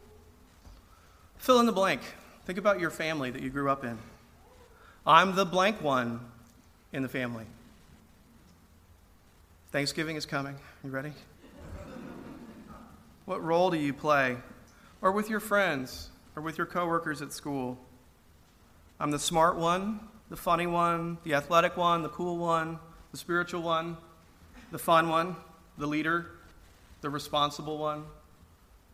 Fill 1.38 1.61
in 1.61 1.66
the 1.66 1.73
blank. 1.73 2.00
Think 2.45 2.59
about 2.59 2.80
your 2.80 2.90
family 2.90 3.30
that 3.30 3.42
you 3.42 3.50
grew 3.50 3.71
up 3.71 3.85
in. 3.85 3.99
I'm 5.06 5.35
the 5.35 5.45
blank 5.45 5.83
one 5.83 6.21
in 6.92 7.02
the 7.02 7.09
family. 7.09 7.47
Thanksgiving 9.76 10.16
is 10.16 10.25
coming. 10.25 10.56
You 10.83 10.88
ready? 10.88 11.12
What 13.26 13.45
role 13.45 13.71
do 13.71 13.76
you 13.76 13.92
play? 13.92 14.38
Or 15.02 15.12
with 15.12 15.28
your 15.28 15.38
friends, 15.38 16.09
or 16.35 16.40
with 16.40 16.56
your 16.56 16.66
coworkers 16.66 17.21
at 17.21 17.30
school? 17.30 17.76
I'm 18.99 19.11
the 19.11 19.18
smart 19.18 19.56
one, 19.56 20.00
the 20.30 20.37
funny 20.37 20.66
one, 20.66 21.18
the 21.25 21.35
athletic 21.35 21.76
one, 21.76 22.02
the 22.02 22.09
cool 22.09 22.38
one, 22.38 22.78
the 23.11 23.18
spiritual 23.18 23.61
one, 23.61 23.99
the 24.73 24.78
fun 24.78 25.11
one, 25.11 25.37
the 25.76 25.87
leader, 25.87 26.30
the 27.02 27.11
responsible 27.11 27.76
one, 27.76 28.06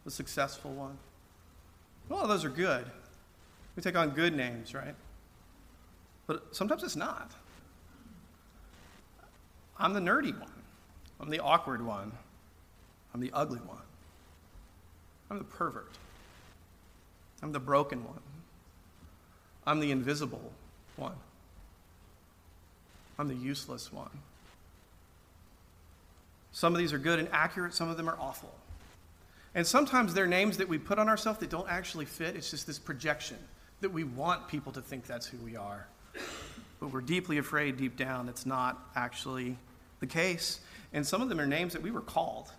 the 0.05 0.11
successful 0.11 0.73
one. 0.73 0.99
All 2.11 2.23
of 2.23 2.29
those 2.29 2.45
are 2.45 2.51
good. 2.51 2.87
We 3.77 3.85
take 3.85 3.97
on 3.97 4.11
good 4.11 4.35
names, 4.35 4.75
right? 4.75 4.97
But 6.27 6.57
sometimes 6.57 6.83
it's 6.83 6.97
not. 6.97 7.31
I'm 9.79 9.93
the 9.93 10.01
nerdy 10.01 10.37
one. 10.37 10.51
I'm 11.23 11.31
the 11.31 11.41
awkward 11.41 11.87
one. 11.87 12.13
I'm 13.15 13.21
the 13.21 13.31
ugly 13.33 13.61
one. 13.61 13.79
I'm 15.31 15.39
the 15.39 15.45
pervert. 15.45 15.93
I'm 17.43 17.53
the 17.53 17.61
broken 17.61 18.05
one. 18.05 18.21
I'm 19.67 19.81
the 19.81 19.93
invisible 19.93 20.53
one. 20.97 21.15
I'm 23.19 23.29
the 23.29 23.35
useless 23.35 23.93
one. 23.93 24.11
Some 26.53 26.75
of 26.75 26.79
these 26.79 26.93
are 26.93 26.99
good 26.99 27.19
and 27.19 27.29
accurate, 27.33 27.73
some 27.73 27.89
of 27.89 27.97
them 27.97 28.09
are 28.09 28.17
awful. 28.19 28.53
And 29.55 29.67
sometimes 29.67 30.15
they're 30.15 30.27
names 30.27 30.59
that 30.59 30.69
we 30.69 30.79
put 30.79 30.99
on 30.99 31.09
ourselves 31.09 31.39
that 31.41 31.51
don't 31.51 31.69
actually 31.69 32.07
fit. 32.07 32.37
It's 32.37 32.51
just 32.51 32.67
this 32.67 32.79
projection 32.79 33.37
that 33.81 33.91
we 33.91 34.05
want 34.05 34.49
people 34.49 34.73
to 34.73 34.83
think 34.83 35.07
that's 35.07 35.27
who 35.27 35.37
we 35.39 35.57
are. 35.57 35.87
But 36.81 36.93
we're 36.93 37.01
deeply 37.01 37.39
afraid 37.39 37.77
deep 37.77 37.97
down 37.97 38.29
it's 38.29 38.47
not 38.47 38.79
actually 38.97 39.57
the 40.01 40.07
case. 40.07 40.61
And 40.93 41.07
some 41.07 41.23
of 41.23 41.29
them 41.29 41.41
are 41.41 41.47
names 41.47 41.73
that 41.73 41.83
we 41.83 41.91
were 41.91 42.01
called. 42.01 42.51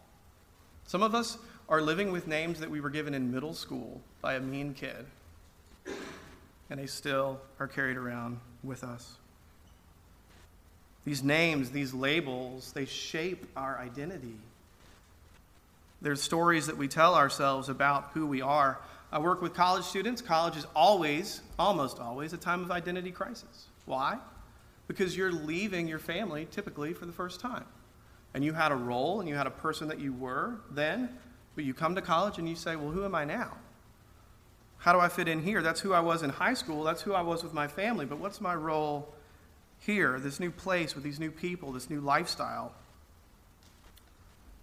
Some 0.87 1.03
of 1.03 1.15
us 1.15 1.37
are 1.69 1.81
living 1.81 2.11
with 2.11 2.27
names 2.27 2.59
that 2.59 2.69
we 2.69 2.81
were 2.81 2.89
given 2.89 3.13
in 3.13 3.31
middle 3.31 3.53
school 3.53 4.01
by 4.21 4.35
a 4.35 4.39
mean 4.39 4.73
kid. 4.73 5.05
And 6.69 6.79
they 6.79 6.87
still 6.87 7.39
are 7.59 7.67
carried 7.67 7.97
around 7.97 8.39
with 8.63 8.83
us. 8.83 9.17
These 11.05 11.23
names, 11.23 11.71
these 11.71 11.93
labels, 11.93 12.71
they 12.71 12.85
shape 12.85 13.45
our 13.55 13.77
identity. 13.77 14.37
There's 16.01 16.21
stories 16.21 16.67
that 16.67 16.77
we 16.77 16.87
tell 16.87 17.15
ourselves 17.15 17.69
about 17.69 18.11
who 18.13 18.25
we 18.25 18.41
are. 18.41 18.79
I 19.11 19.19
work 19.19 19.41
with 19.41 19.53
college 19.53 19.83
students. 19.83 20.21
College 20.21 20.57
is 20.57 20.65
always, 20.75 21.41
almost 21.59 21.99
always, 21.99 22.33
a 22.33 22.37
time 22.37 22.63
of 22.63 22.71
identity 22.71 23.11
crisis. 23.11 23.67
Why? 23.85 24.17
Because 24.87 25.15
you're 25.15 25.31
leaving 25.31 25.87
your 25.87 25.99
family 25.99 26.47
typically 26.51 26.93
for 26.93 27.05
the 27.05 27.13
first 27.13 27.39
time. 27.39 27.65
And 28.33 28.43
you 28.43 28.53
had 28.53 28.71
a 28.71 28.75
role 28.75 29.19
and 29.19 29.29
you 29.29 29.35
had 29.35 29.47
a 29.47 29.51
person 29.51 29.87
that 29.89 29.99
you 29.99 30.13
were 30.13 30.55
then, 30.71 31.09
but 31.55 31.63
you 31.63 31.73
come 31.73 31.95
to 31.95 32.01
college 32.01 32.39
and 32.39 32.49
you 32.49 32.55
say, 32.55 32.75
well, 32.75 32.89
who 32.89 33.05
am 33.05 33.13
I 33.13 33.25
now? 33.25 33.57
How 34.77 34.91
do 34.91 34.99
I 34.99 35.07
fit 35.07 35.27
in 35.27 35.41
here? 35.41 35.61
That's 35.61 35.79
who 35.79 35.93
I 35.93 36.01
was 36.01 36.23
in 36.23 36.29
high 36.29 36.55
school. 36.55 36.83
That's 36.83 37.01
who 37.01 37.13
I 37.13 37.21
was 37.21 37.43
with 37.43 37.53
my 37.53 37.67
family. 37.67 38.05
But 38.05 38.17
what's 38.17 38.41
my 38.41 38.55
role 38.55 39.13
here, 39.79 40.19
this 40.19 40.39
new 40.39 40.51
place 40.51 40.95
with 40.95 41.03
these 41.03 41.19
new 41.19 41.31
people, 41.31 41.71
this 41.71 41.89
new 41.89 42.01
lifestyle? 42.01 42.73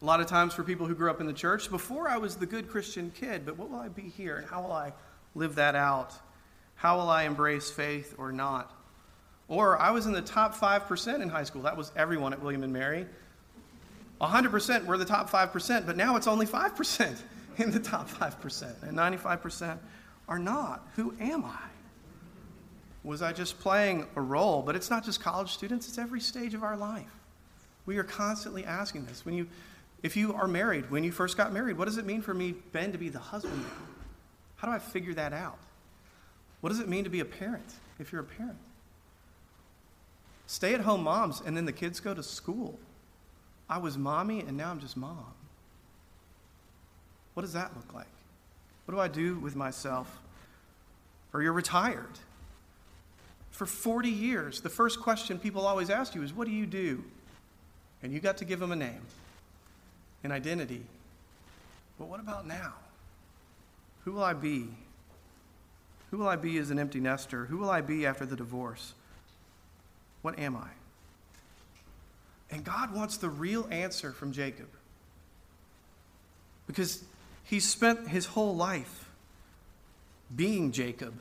A 0.03 0.05
lot 0.05 0.21
of 0.21 0.27
times 0.27 0.53
for 0.53 0.63
people 0.63 0.87
who 0.87 0.95
grew 0.95 1.11
up 1.11 1.21
in 1.21 1.27
the 1.27 1.33
church, 1.33 1.71
before 1.71 2.09
I 2.09 2.17
was 2.17 2.37
the 2.37 2.47
good 2.47 2.69
Christian 2.69 3.13
kid, 3.15 3.47
but 3.47 3.57
what 3.57 3.71
will 3.71 3.79
I 3.79 3.89
be 3.89 4.09
here 4.09 4.37
and 4.39 4.47
how 4.47 4.63
will 4.63 4.73
I 4.73 4.93
live 5.35 5.55
that 5.55 5.75
out? 5.75 6.15
How 6.75 6.99
will 6.99 7.09
I 7.09 7.25
embrace 7.25 7.71
faith 7.71 8.15
or 8.19 8.33
not? 8.33 8.75
Or 9.49 9.79
I 9.79 9.91
was 9.91 10.07
in 10.07 10.13
the 10.13 10.23
top 10.23 10.55
5% 10.55 11.21
in 11.21 11.29
high 11.29 11.45
school. 11.45 11.63
That 11.63 11.77
was 11.77 11.93
everyone 11.97 12.33
at 12.33 12.43
William 12.43 12.63
and 12.63 12.73
Mary. 12.73 13.07
100% 14.21 14.85
were 14.87 14.99
the 14.99 15.05
top 15.05 15.31
5%, 15.31 15.87
but 15.87 15.97
now 15.97 16.17
it's 16.17 16.27
only 16.27 16.47
5% 16.47 17.21
in 17.59 17.71
the 17.71 17.81
top 17.81 18.09
5%, 18.09 18.83
and 18.83 18.97
95% 18.97 19.79
are 20.29 20.39
not. 20.39 20.87
Who 20.97 21.15
am 21.21 21.45
I? 21.45 21.59
Was 23.03 23.23
I 23.23 23.33
just 23.33 23.59
playing 23.61 24.07
a 24.15 24.21
role? 24.21 24.63
But 24.63 24.77
it's 24.77 24.91
not 24.91 25.05
just 25.05 25.21
college 25.21 25.53
students, 25.53 25.89
it's 25.89 25.99
every 25.99 26.21
stage 26.21 26.55
of 26.55 26.63
our 26.63 26.77
life. 26.77 27.11
We 27.87 27.97
are 27.97 28.05
constantly 28.05 28.65
asking 28.65 29.07
this. 29.07 29.25
When 29.25 29.35
you 29.35 29.49
if 30.03 30.17
you 30.17 30.33
are 30.35 30.49
married, 30.49 30.91
when 30.91 31.05
you 31.05 31.13
first 31.13 31.37
got 31.37 31.53
married, 31.53 31.77
what 31.77 31.85
does 31.85 31.99
it 31.99 32.07
mean 32.07 32.23
for 32.23 32.33
me, 32.33 32.55
Ben, 32.73 32.93
to 32.93 32.99
be 32.99 33.09
the 33.09 33.19
husband 33.19 33.61
now? 33.61 33.87
How 34.57 34.69
do 34.69 34.75
I 34.75 34.79
figure 34.79 35.15
that 35.15 35.33
out? 35.33 35.59
What 36.61 36.71
does 36.71 36.81
it 36.81 36.89
mean 36.89 37.05
to 37.05 37.11
be 37.11 37.21
a 37.21 37.25
parent 37.25 37.75
if 37.99 38.13
you're 38.13 38.23
a 38.23 38.25
parent? 38.25 38.59
Stay 40.47 40.75
at 40.75 40.81
home 40.81 41.03
moms, 41.03 41.43
and 41.45 41.57
then 41.57 41.65
the 41.65 41.73
kids 41.73 42.01
go 42.01 42.15
to 42.15 42.23
school. 42.23 42.79
I 43.71 43.79
was 43.79 43.97
mommy, 43.97 44.41
and 44.41 44.57
now 44.57 44.71
I'm 44.71 44.81
just 44.81 44.97
mom. 44.97 45.33
What 47.35 47.43
does 47.43 47.53
that 47.53 47.71
look 47.77 47.95
like? 47.95 48.09
What 48.85 48.95
do 48.95 49.01
I 49.01 49.07
do 49.07 49.39
with 49.39 49.55
myself? 49.55 50.19
Or 51.33 51.41
you're 51.41 51.53
retired. 51.53 52.19
For 53.53 53.67
40 53.67 54.09
years, 54.09 54.61
the 54.61 54.69
first 54.69 55.01
question 55.01 55.39
people 55.39 55.65
always 55.67 55.89
ask 55.89 56.17
you 56.17 56.23
is, 56.25 56.33
What 56.33 56.49
do 56.49 56.53
you 56.53 56.67
do? 56.67 57.05
And 58.03 58.13
you 58.13 58.19
got 58.19 58.39
to 58.39 58.45
give 58.45 58.59
them 58.59 58.73
a 58.73 58.77
name 58.77 59.03
an 60.23 60.33
identity. 60.33 60.83
But 61.99 62.09
what 62.09 62.21
about 62.21 62.47
now? 62.47 62.75
Who 64.05 64.13
will 64.13 64.25
I 64.25 64.35
be? 64.35 64.69
Who 66.11 66.19
will 66.19 66.29
I 66.29 66.37
be 66.37 66.59
as 66.59 66.71
an 66.71 66.79
empty 66.79 67.01
nester? 67.01 67.47
Who 67.47 67.57
will 67.57 67.71
I 67.71 67.81
be 67.81 68.05
after 68.05 68.27
the 68.27 68.37
divorce? 68.37 68.95
What 70.23 70.39
am 70.39 70.57
I? 70.57 70.69
And 72.51 72.65
God 72.65 72.95
wants 72.95 73.17
the 73.17 73.29
real 73.29 73.67
answer 73.71 74.13
from 74.13 74.33
Jacob. 74.33 74.69
Because 76.67 77.03
he 77.45 77.61
spent 77.61 78.09
his 78.09 78.27
whole 78.27 78.55
life 78.55 79.09
being 80.35 80.73
Jacob, 80.73 81.15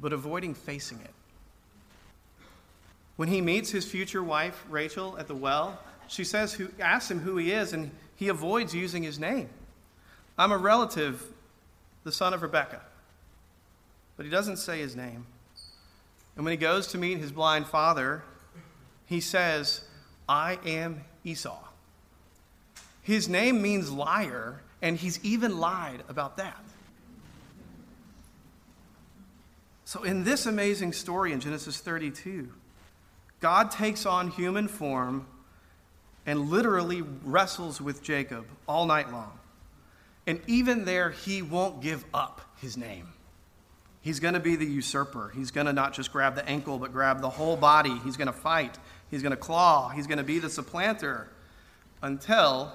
but 0.00 0.12
avoiding 0.12 0.54
facing 0.54 1.00
it. 1.00 1.14
When 3.16 3.28
he 3.28 3.40
meets 3.40 3.70
his 3.70 3.84
future 3.84 4.22
wife, 4.22 4.64
Rachel, 4.68 5.16
at 5.18 5.26
the 5.26 5.34
well, 5.34 5.78
she 6.06 6.24
says 6.24 6.54
who 6.54 6.68
asks 6.78 7.10
him 7.10 7.20
who 7.20 7.36
he 7.36 7.52
is, 7.52 7.72
and 7.72 7.90
he 8.14 8.28
avoids 8.28 8.74
using 8.74 9.02
his 9.02 9.18
name. 9.18 9.48
I'm 10.38 10.52
a 10.52 10.58
relative, 10.58 11.22
the 12.04 12.12
son 12.12 12.32
of 12.32 12.42
Rebekah. 12.42 12.82
But 14.16 14.24
he 14.24 14.30
doesn't 14.30 14.58
say 14.58 14.78
his 14.78 14.94
name. 14.94 15.26
And 16.36 16.44
when 16.44 16.52
he 16.52 16.56
goes 16.56 16.86
to 16.88 16.98
meet 16.98 17.18
his 17.18 17.32
blind 17.32 17.66
father, 17.66 18.22
he 19.06 19.20
says, 19.20 19.82
I 20.28 20.58
am 20.64 21.04
Esau. 21.24 21.58
His 23.02 23.28
name 23.28 23.62
means 23.62 23.90
liar, 23.90 24.60
and 24.82 24.96
he's 24.96 25.18
even 25.24 25.58
lied 25.58 26.02
about 26.08 26.36
that. 26.36 26.62
So, 29.84 30.02
in 30.02 30.24
this 30.24 30.44
amazing 30.44 30.92
story 30.92 31.32
in 31.32 31.40
Genesis 31.40 31.78
32, 31.78 32.52
God 33.40 33.70
takes 33.70 34.04
on 34.04 34.28
human 34.28 34.68
form 34.68 35.26
and 36.26 36.50
literally 36.50 37.02
wrestles 37.24 37.80
with 37.80 38.02
Jacob 38.02 38.44
all 38.68 38.84
night 38.84 39.10
long. 39.10 39.38
And 40.26 40.42
even 40.46 40.84
there, 40.84 41.08
he 41.08 41.40
won't 41.40 41.80
give 41.80 42.04
up 42.12 42.42
his 42.60 42.76
name. 42.76 43.08
He's 44.02 44.20
going 44.20 44.34
to 44.34 44.40
be 44.40 44.56
the 44.56 44.66
usurper. 44.66 45.32
He's 45.34 45.50
going 45.50 45.66
to 45.66 45.72
not 45.72 45.94
just 45.94 46.12
grab 46.12 46.34
the 46.34 46.46
ankle, 46.46 46.78
but 46.78 46.92
grab 46.92 47.22
the 47.22 47.30
whole 47.30 47.56
body. 47.56 47.98
He's 48.04 48.18
going 48.18 48.26
to 48.26 48.32
fight. 48.32 48.78
He's 49.10 49.22
going 49.22 49.30
to 49.30 49.36
claw. 49.36 49.88
He's 49.88 50.06
going 50.06 50.18
to 50.18 50.24
be 50.24 50.38
the 50.38 50.50
supplanter 50.50 51.28
until 52.02 52.72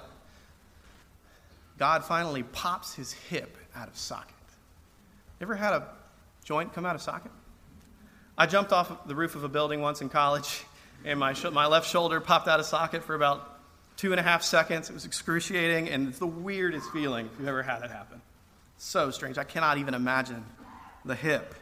God 1.77 2.03
finally 2.03 2.43
pops 2.43 2.93
his 2.93 3.13
hip 3.13 3.57
out 3.75 3.87
of 3.87 3.97
socket. 3.97 4.33
Ever 5.41 5.55
had 5.55 5.73
a 5.73 5.87
joint 6.43 6.73
come 6.73 6.85
out 6.85 6.95
of 6.95 7.01
socket? 7.01 7.31
I 8.37 8.47
jumped 8.47 8.71
off 8.71 9.07
the 9.07 9.15
roof 9.15 9.35
of 9.35 9.43
a 9.43 9.49
building 9.49 9.81
once 9.81 10.01
in 10.01 10.09
college 10.09 10.65
and 11.05 11.19
my, 11.19 11.33
sh- 11.33 11.51
my 11.51 11.67
left 11.67 11.89
shoulder 11.89 12.19
popped 12.19 12.47
out 12.47 12.59
of 12.59 12.65
socket 12.65 13.03
for 13.03 13.15
about 13.15 13.59
two 13.97 14.11
and 14.11 14.19
a 14.19 14.23
half 14.23 14.43
seconds. 14.43 14.89
It 14.89 14.93
was 14.93 15.05
excruciating, 15.05 15.89
and 15.89 16.07
it's 16.07 16.19
the 16.19 16.27
weirdest 16.27 16.91
feeling 16.91 17.27
if 17.27 17.39
you've 17.39 17.47
ever 17.47 17.63
had 17.63 17.83
it 17.83 17.91
happen. 17.91 18.21
So 18.77 19.11
strange. 19.11 19.37
I 19.37 19.43
cannot 19.43 19.77
even 19.77 19.93
imagine 19.93 20.43
the 21.05 21.15
hip. 21.15 21.53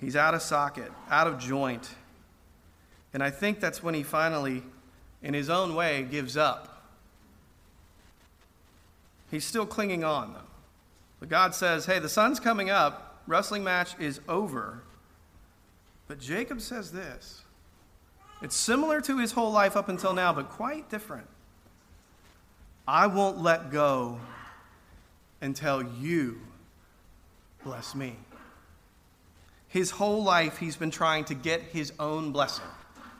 He's 0.00 0.16
out 0.16 0.34
of 0.34 0.42
socket, 0.42 0.92
out 1.10 1.26
of 1.26 1.38
joint. 1.38 1.88
And 3.12 3.22
I 3.22 3.30
think 3.30 3.60
that's 3.60 3.82
when 3.82 3.94
he 3.94 4.02
finally, 4.02 4.62
in 5.22 5.34
his 5.34 5.48
own 5.48 5.74
way, 5.74 6.02
gives 6.02 6.36
up. 6.36 6.84
He's 9.30 9.44
still 9.44 9.66
clinging 9.66 10.04
on, 10.04 10.32
though. 10.32 10.40
But 11.20 11.28
God 11.28 11.54
says, 11.54 11.86
hey, 11.86 11.98
the 11.98 12.08
sun's 12.08 12.38
coming 12.38 12.70
up, 12.70 13.22
wrestling 13.26 13.64
match 13.64 13.98
is 13.98 14.20
over. 14.28 14.82
But 16.06 16.20
Jacob 16.20 16.60
says 16.60 16.92
this 16.92 17.42
it's 18.40 18.56
similar 18.56 19.00
to 19.02 19.18
his 19.18 19.32
whole 19.32 19.50
life 19.50 19.76
up 19.76 19.88
until 19.88 20.14
now, 20.14 20.32
but 20.32 20.48
quite 20.48 20.88
different. 20.88 21.26
I 22.86 23.06
won't 23.06 23.38
let 23.38 23.70
go 23.70 24.18
until 25.40 25.82
you 25.82 26.40
bless 27.64 27.94
me. 27.94 28.16
His 29.66 29.90
whole 29.90 30.22
life, 30.22 30.56
he's 30.56 30.76
been 30.76 30.90
trying 30.90 31.24
to 31.26 31.34
get 31.34 31.60
his 31.60 31.92
own 31.98 32.32
blessing, 32.32 32.64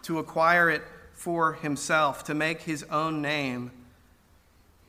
to 0.02 0.18
acquire 0.18 0.70
it 0.70 0.82
for 1.12 1.54
himself, 1.54 2.24
to 2.24 2.34
make 2.34 2.62
his 2.62 2.84
own 2.84 3.20
name. 3.20 3.70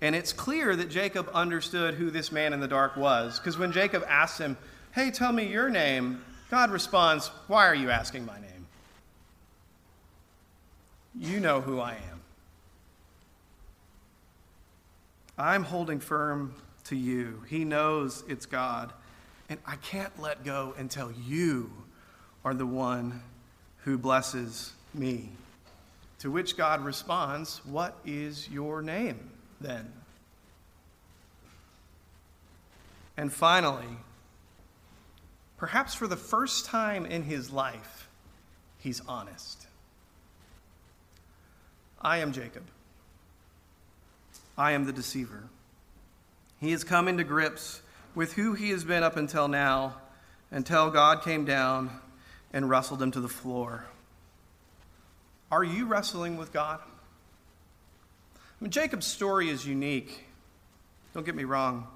And 0.01 0.15
it's 0.15 0.31
clear 0.31 0.75
that 0.75 0.89
Jacob 0.89 1.29
understood 1.33 1.95
who 1.95 2.09
this 2.11 2.31
man 2.31 2.53
in 2.53 2.59
the 2.59 2.67
dark 2.67 2.95
was, 2.95 3.39
because 3.39 3.57
when 3.57 3.71
Jacob 3.71 4.03
asks 4.07 4.39
him, 4.39 4.57
Hey, 4.91 5.11
tell 5.11 5.31
me 5.31 5.47
your 5.47 5.69
name, 5.69 6.23
God 6.49 6.71
responds, 6.71 7.27
Why 7.47 7.67
are 7.67 7.75
you 7.75 7.89
asking 7.89 8.25
my 8.25 8.39
name? 8.39 8.67
You 11.15 11.39
know 11.39 11.61
who 11.61 11.79
I 11.79 11.93
am. 11.93 12.21
I'm 15.37 15.63
holding 15.63 15.99
firm 15.99 16.53
to 16.85 16.95
you. 16.95 17.43
He 17.47 17.65
knows 17.65 18.23
it's 18.27 18.45
God. 18.45 18.93
And 19.47 19.59
I 19.65 19.77
can't 19.77 20.17
let 20.19 20.43
go 20.43 20.73
until 20.77 21.11
you 21.11 21.71
are 22.45 22.53
the 22.53 22.65
one 22.65 23.23
who 23.77 23.97
blesses 23.97 24.73
me. 24.93 25.29
To 26.19 26.31
which 26.31 26.57
God 26.57 26.83
responds, 26.83 27.61
What 27.65 27.97
is 28.05 28.49
your 28.49 28.81
name 28.81 29.31
then? 29.61 29.91
And 33.15 33.31
finally, 33.31 33.97
perhaps 35.57 35.93
for 35.93 36.07
the 36.07 36.17
first 36.17 36.65
time 36.65 37.05
in 37.05 37.23
his 37.23 37.51
life, 37.51 38.07
he's 38.77 39.01
honest. 39.07 39.67
I 42.01 42.19
am 42.19 42.31
Jacob. 42.31 42.63
I 44.57 44.71
am 44.71 44.85
the 44.85 44.93
deceiver. 44.93 45.43
He 46.59 46.71
has 46.71 46.83
come 46.83 47.07
into 47.07 47.23
grips 47.23 47.81
with 48.15 48.33
who 48.33 48.53
he 48.53 48.69
has 48.69 48.83
been 48.83 49.03
up 49.03 49.15
until 49.15 49.47
now, 49.47 49.95
until 50.51 50.89
God 50.89 51.21
came 51.23 51.45
down 51.45 51.89
and 52.51 52.69
wrestled 52.69 53.01
him 53.01 53.11
to 53.11 53.21
the 53.21 53.29
floor. 53.29 53.85
Are 55.51 55.63
you 55.63 55.85
wrestling 55.85 56.37
with 56.37 56.53
God? 56.53 56.79
I 58.35 58.63
mean, 58.63 58.71
Jacob's 58.71 59.07
story 59.07 59.49
is 59.49 59.65
unique. 59.65 60.25
Don't 61.13 61.25
get 61.25 61.35
me 61.35 61.43
wrong. 61.43 61.87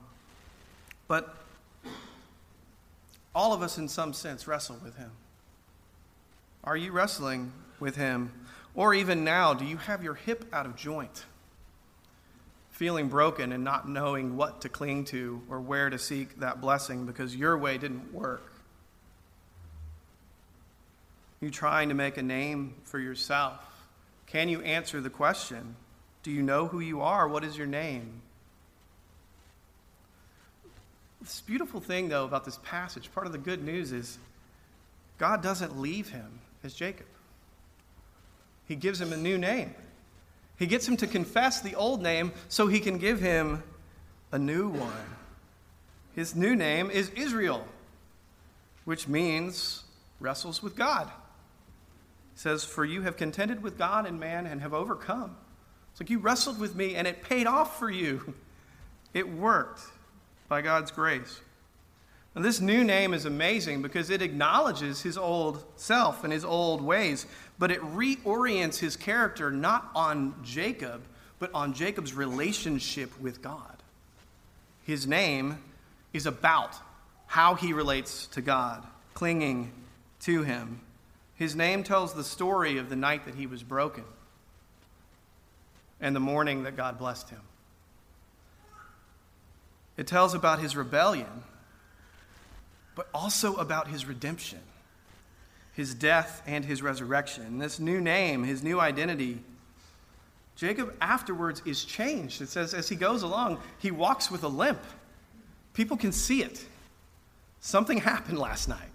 But 1.07 1.36
all 3.36 3.53
of 3.53 3.62
us, 3.62 3.77
in 3.77 3.88
some 3.88 4.13
sense, 4.13 4.48
wrestle 4.48 4.79
with 4.83 4.95
him. 4.95 5.12
Are 6.63 6.77
you 6.77 6.91
wrestling 6.91 7.51
with 7.79 7.95
him? 7.95 8.31
Or 8.75 8.93
even 8.93 9.24
now, 9.24 9.53
do 9.53 9.65
you 9.65 9.77
have 9.77 10.03
your 10.03 10.15
hip 10.15 10.45
out 10.53 10.65
of 10.65 10.75
joint? 10.75 11.25
Feeling 12.72 13.07
broken 13.07 13.51
and 13.51 13.63
not 13.63 13.88
knowing 13.88 14.36
what 14.36 14.62
to 14.62 14.69
cling 14.69 15.05
to 15.05 15.41
or 15.50 15.60
where 15.60 15.89
to 15.89 16.00
seek 16.00 16.39
that 16.39 16.62
blessing 16.62 17.05
because 17.05 17.36
your 17.36 17.57
way 17.57 17.77
didn't 17.77 18.13
work. 18.13 18.52
You 21.43 21.51
trying 21.51 21.89
to 21.89 21.93
make 21.93 22.15
a 22.15 22.23
name 22.23 22.73
for 22.83 23.00
yourself. 23.00 23.59
Can 24.27 24.47
you 24.47 24.62
answer 24.62 25.01
the 25.01 25.09
question? 25.09 25.75
Do 26.23 26.31
you 26.31 26.41
know 26.41 26.67
who 26.67 26.79
you 26.79 27.01
are? 27.01 27.27
What 27.27 27.43
is 27.43 27.57
your 27.57 27.67
name? 27.67 28.21
This 31.19 31.41
beautiful 31.41 31.81
thing, 31.81 32.07
though, 32.07 32.23
about 32.23 32.45
this 32.45 32.59
passage, 32.63 33.13
part 33.13 33.27
of 33.27 33.33
the 33.33 33.39
good 33.39 33.62
news 33.62 33.91
is 33.91 34.19
God 35.17 35.43
doesn't 35.43 35.77
leave 35.77 36.08
him 36.08 36.39
as 36.63 36.73
Jacob. 36.73 37.08
He 38.65 38.77
gives 38.77 39.01
him 39.01 39.12
a 39.12 39.17
new 39.17 39.38
name. 39.38 39.75
He 40.58 40.65
gets 40.65 40.88
him 40.88 40.95
to 40.95 41.08
confess 41.08 41.60
the 41.60 41.75
old 41.75 42.01
name 42.01 42.32
so 42.47 42.67
he 42.67 42.79
can 42.79 42.99
give 42.99 43.19
him 43.19 43.63
a 44.32 44.39
new 44.39 44.69
one. 44.69 44.93
His 46.15 46.38
new 46.38 46.56
name 46.56 46.89
is 46.89 47.10
Israel, 47.10 47.67
which 48.86 49.10
means 49.10 49.84
wrestles 50.21 50.63
with 50.63 50.77
God. 50.77 51.12
Says, 52.36 52.63
For 52.63 52.84
you 52.84 53.02
have 53.04 53.17
contended 53.17 53.62
with 53.62 53.78
God 53.78 54.06
and 54.06 54.19
man 54.19 54.46
and 54.46 54.62
have 54.62 54.74
overcome. 54.74 55.36
It's 55.91 56.02
like 56.02 56.10
you 56.10 56.19
wrestled 56.19 56.60
with 56.60 56.76
me 56.76 56.96
and 56.96 57.08
it 57.08 57.24
paid 57.24 57.48
off 57.48 57.80
for 57.80 57.89
you. 57.89 58.34
It 59.13 59.30
worked 59.30 59.80
by 60.48 60.63
God's 60.63 60.89
grace. 60.89 61.39
And 62.36 62.43
this 62.43 62.60
new 62.60 62.84
name 62.84 63.13
is 63.13 63.26
amazing 63.26 63.84
because 63.84 64.10
it 64.10 64.24
acknowledges 64.24 65.02
his 65.02 65.17
old 65.17 65.63
self 65.76 66.24
and 66.24 66.34
his 66.34 66.43
old 66.43 66.82
ways, 66.82 67.28
but 67.60 67.69
it 67.69 67.80
reorients 67.82 68.80
his 68.80 68.96
character 68.96 69.52
not 69.52 69.91
on 69.93 70.34
Jacob, 70.43 71.04
but 71.38 71.52
on 71.54 71.74
Jacob's 71.74 72.13
relationship 72.13 73.12
with 73.19 73.41
God. 73.41 73.84
His 74.84 75.06
name 75.06 75.60
is 76.12 76.26
about 76.26 76.76
how 77.28 77.54
he 77.54 77.74
relates 77.74 78.28
to 78.28 78.41
God, 78.41 78.84
clinging 79.13 79.72
to 80.22 80.41
him. 80.41 80.80
His 81.36 81.56
name 81.56 81.84
tells 81.84 82.13
the 82.13 82.24
story 82.24 82.78
of 82.78 82.89
the 82.89 82.96
night 82.96 83.26
that 83.26 83.36
he 83.36 83.48
was 83.48 83.63
broken 83.63 84.04
and 86.00 86.15
the 86.15 86.19
morning 86.19 86.63
that 86.63 86.76
God 86.76 86.98
blessed 86.98 87.30
him. 87.30 87.41
It 89.98 90.08
tells 90.08 90.34
about 90.34 90.60
his 90.60 90.76
rebellion 90.76 91.43
but 92.96 93.08
also 93.13 93.56
about 93.56 93.88
his 93.88 94.06
redemption, 94.06 94.60
his 95.74 95.93
death, 95.93 96.41
and 96.46 96.63
his 96.63 96.82
resurrection. 96.82 97.58
This 97.58 97.80
new 97.80 98.00
name, 98.00 98.43
his 98.43 98.63
new 98.63 98.80
identity. 98.80 99.39
Jacob 100.56 100.96
afterwards 101.02 101.62
is 101.65 101.84
changed. 101.84 102.41
It 102.41 102.50
says, 102.50 102.74
as 102.74 102.88
he 102.88 102.96
goes 102.96 103.24
along, 103.24 103.60
he 103.80 103.89
walks 103.89 104.30
with 104.30 104.43
a 104.43 104.48
limp. 104.48 104.82
People 105.74 105.98
can 105.98 106.12
see 106.12 106.43
it. 106.43 106.63
Something 107.60 107.98
happened 107.98 108.38
last 108.38 108.67
night. 108.67 108.92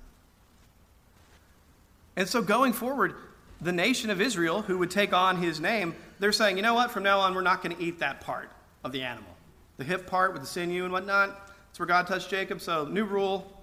And 2.19 2.29
so 2.29 2.43
going 2.43 2.73
forward, 2.73 3.15
the 3.61 3.71
nation 3.71 4.11
of 4.11 4.21
Israel, 4.21 4.63
who 4.63 4.77
would 4.79 4.91
take 4.91 5.13
on 5.13 5.41
his 5.41 5.61
name, 5.61 5.95
they're 6.19 6.33
saying, 6.33 6.57
you 6.57 6.65
know 6.65 6.75
what, 6.75 6.91
from 6.91 7.05
now 7.05 7.21
on, 7.21 7.33
we're 7.33 7.43
not 7.43 7.63
going 7.63 7.77
to 7.77 7.81
eat 7.81 8.01
that 8.01 8.21
part 8.21 8.51
of 8.83 8.91
the 8.91 9.03
animal. 9.03 9.31
The 9.77 9.85
hip 9.85 10.09
part 10.09 10.33
with 10.33 10.43
the 10.43 10.49
sinew 10.49 10.83
and 10.83 10.93
whatnot, 10.93 11.47
that's 11.69 11.79
where 11.79 11.87
God 11.87 12.09
touched 12.09 12.29
Jacob. 12.29 12.61
So, 12.61 12.87
new 12.87 13.05
rule 13.05 13.55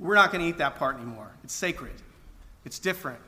we're 0.00 0.16
not 0.16 0.32
going 0.32 0.42
to 0.42 0.48
eat 0.48 0.58
that 0.58 0.76
part 0.76 0.96
anymore. 0.96 1.30
It's 1.44 1.54
sacred, 1.54 1.92
it's 2.64 2.80
different, 2.80 3.20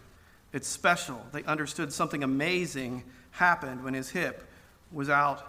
it's 0.52 0.66
special. 0.66 1.24
They 1.32 1.44
understood 1.44 1.92
something 1.92 2.24
amazing 2.24 3.04
happened 3.30 3.84
when 3.84 3.94
his 3.94 4.10
hip 4.10 4.42
was 4.90 5.08
out 5.08 5.46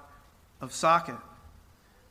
of 0.61 0.73
socket. 0.73 1.15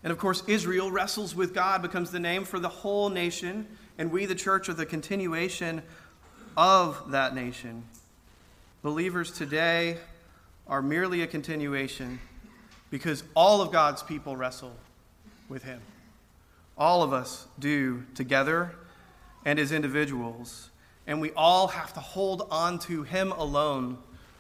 And 0.03 0.11
of 0.11 0.19
course, 0.19 0.43
Israel 0.49 0.91
wrestles 0.91 1.37
with 1.37 1.55
God, 1.55 1.83
becomes 1.83 2.11
the 2.11 2.19
name 2.19 2.45
for 2.45 2.59
the 2.59 2.69
whole 2.69 3.11
nation, 3.11 3.69
and 3.97 4.11
we, 4.11 4.27
the 4.27 4.35
church, 4.35 4.69
are 4.69 4.75
the 4.75 4.87
continuation 4.87 5.83
of 6.57 7.11
that 7.11 7.35
nation. 7.35 7.85
Believers 8.83 9.31
today 9.31 9.99
are 10.67 10.83
merely 10.83 11.23
a 11.23 11.27
continuation 11.27 12.19
because 12.91 13.23
all 13.35 13.61
of 13.61 13.71
God's 13.71 14.03
people 14.03 14.37
wrestle 14.37 14.77
with 15.49 15.63
Him. 15.63 15.81
All 16.77 17.03
of 17.03 17.13
us 17.13 17.47
do 17.59 18.05
together 18.15 18.75
and 19.45 19.59
as 19.59 19.71
individuals. 19.71 20.71
And 21.07 21.21
we 21.21 21.31
all 21.33 21.69
have 21.69 21.95
to 21.95 22.01
hold 22.01 22.49
on 22.51 22.79
to 22.81 23.03
Him 23.03 23.31
alone 23.33 23.99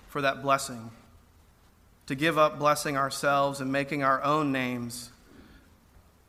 for 0.09 0.21
that 0.23 0.43
blessing. 0.43 0.91
To 2.07 2.15
give 2.15 2.37
up 2.37 2.59
blessing 2.59 2.97
ourselves 2.97 3.61
and 3.61 3.71
making 3.71 4.03
our 4.03 4.23
own 4.25 4.51
names, 4.51 5.12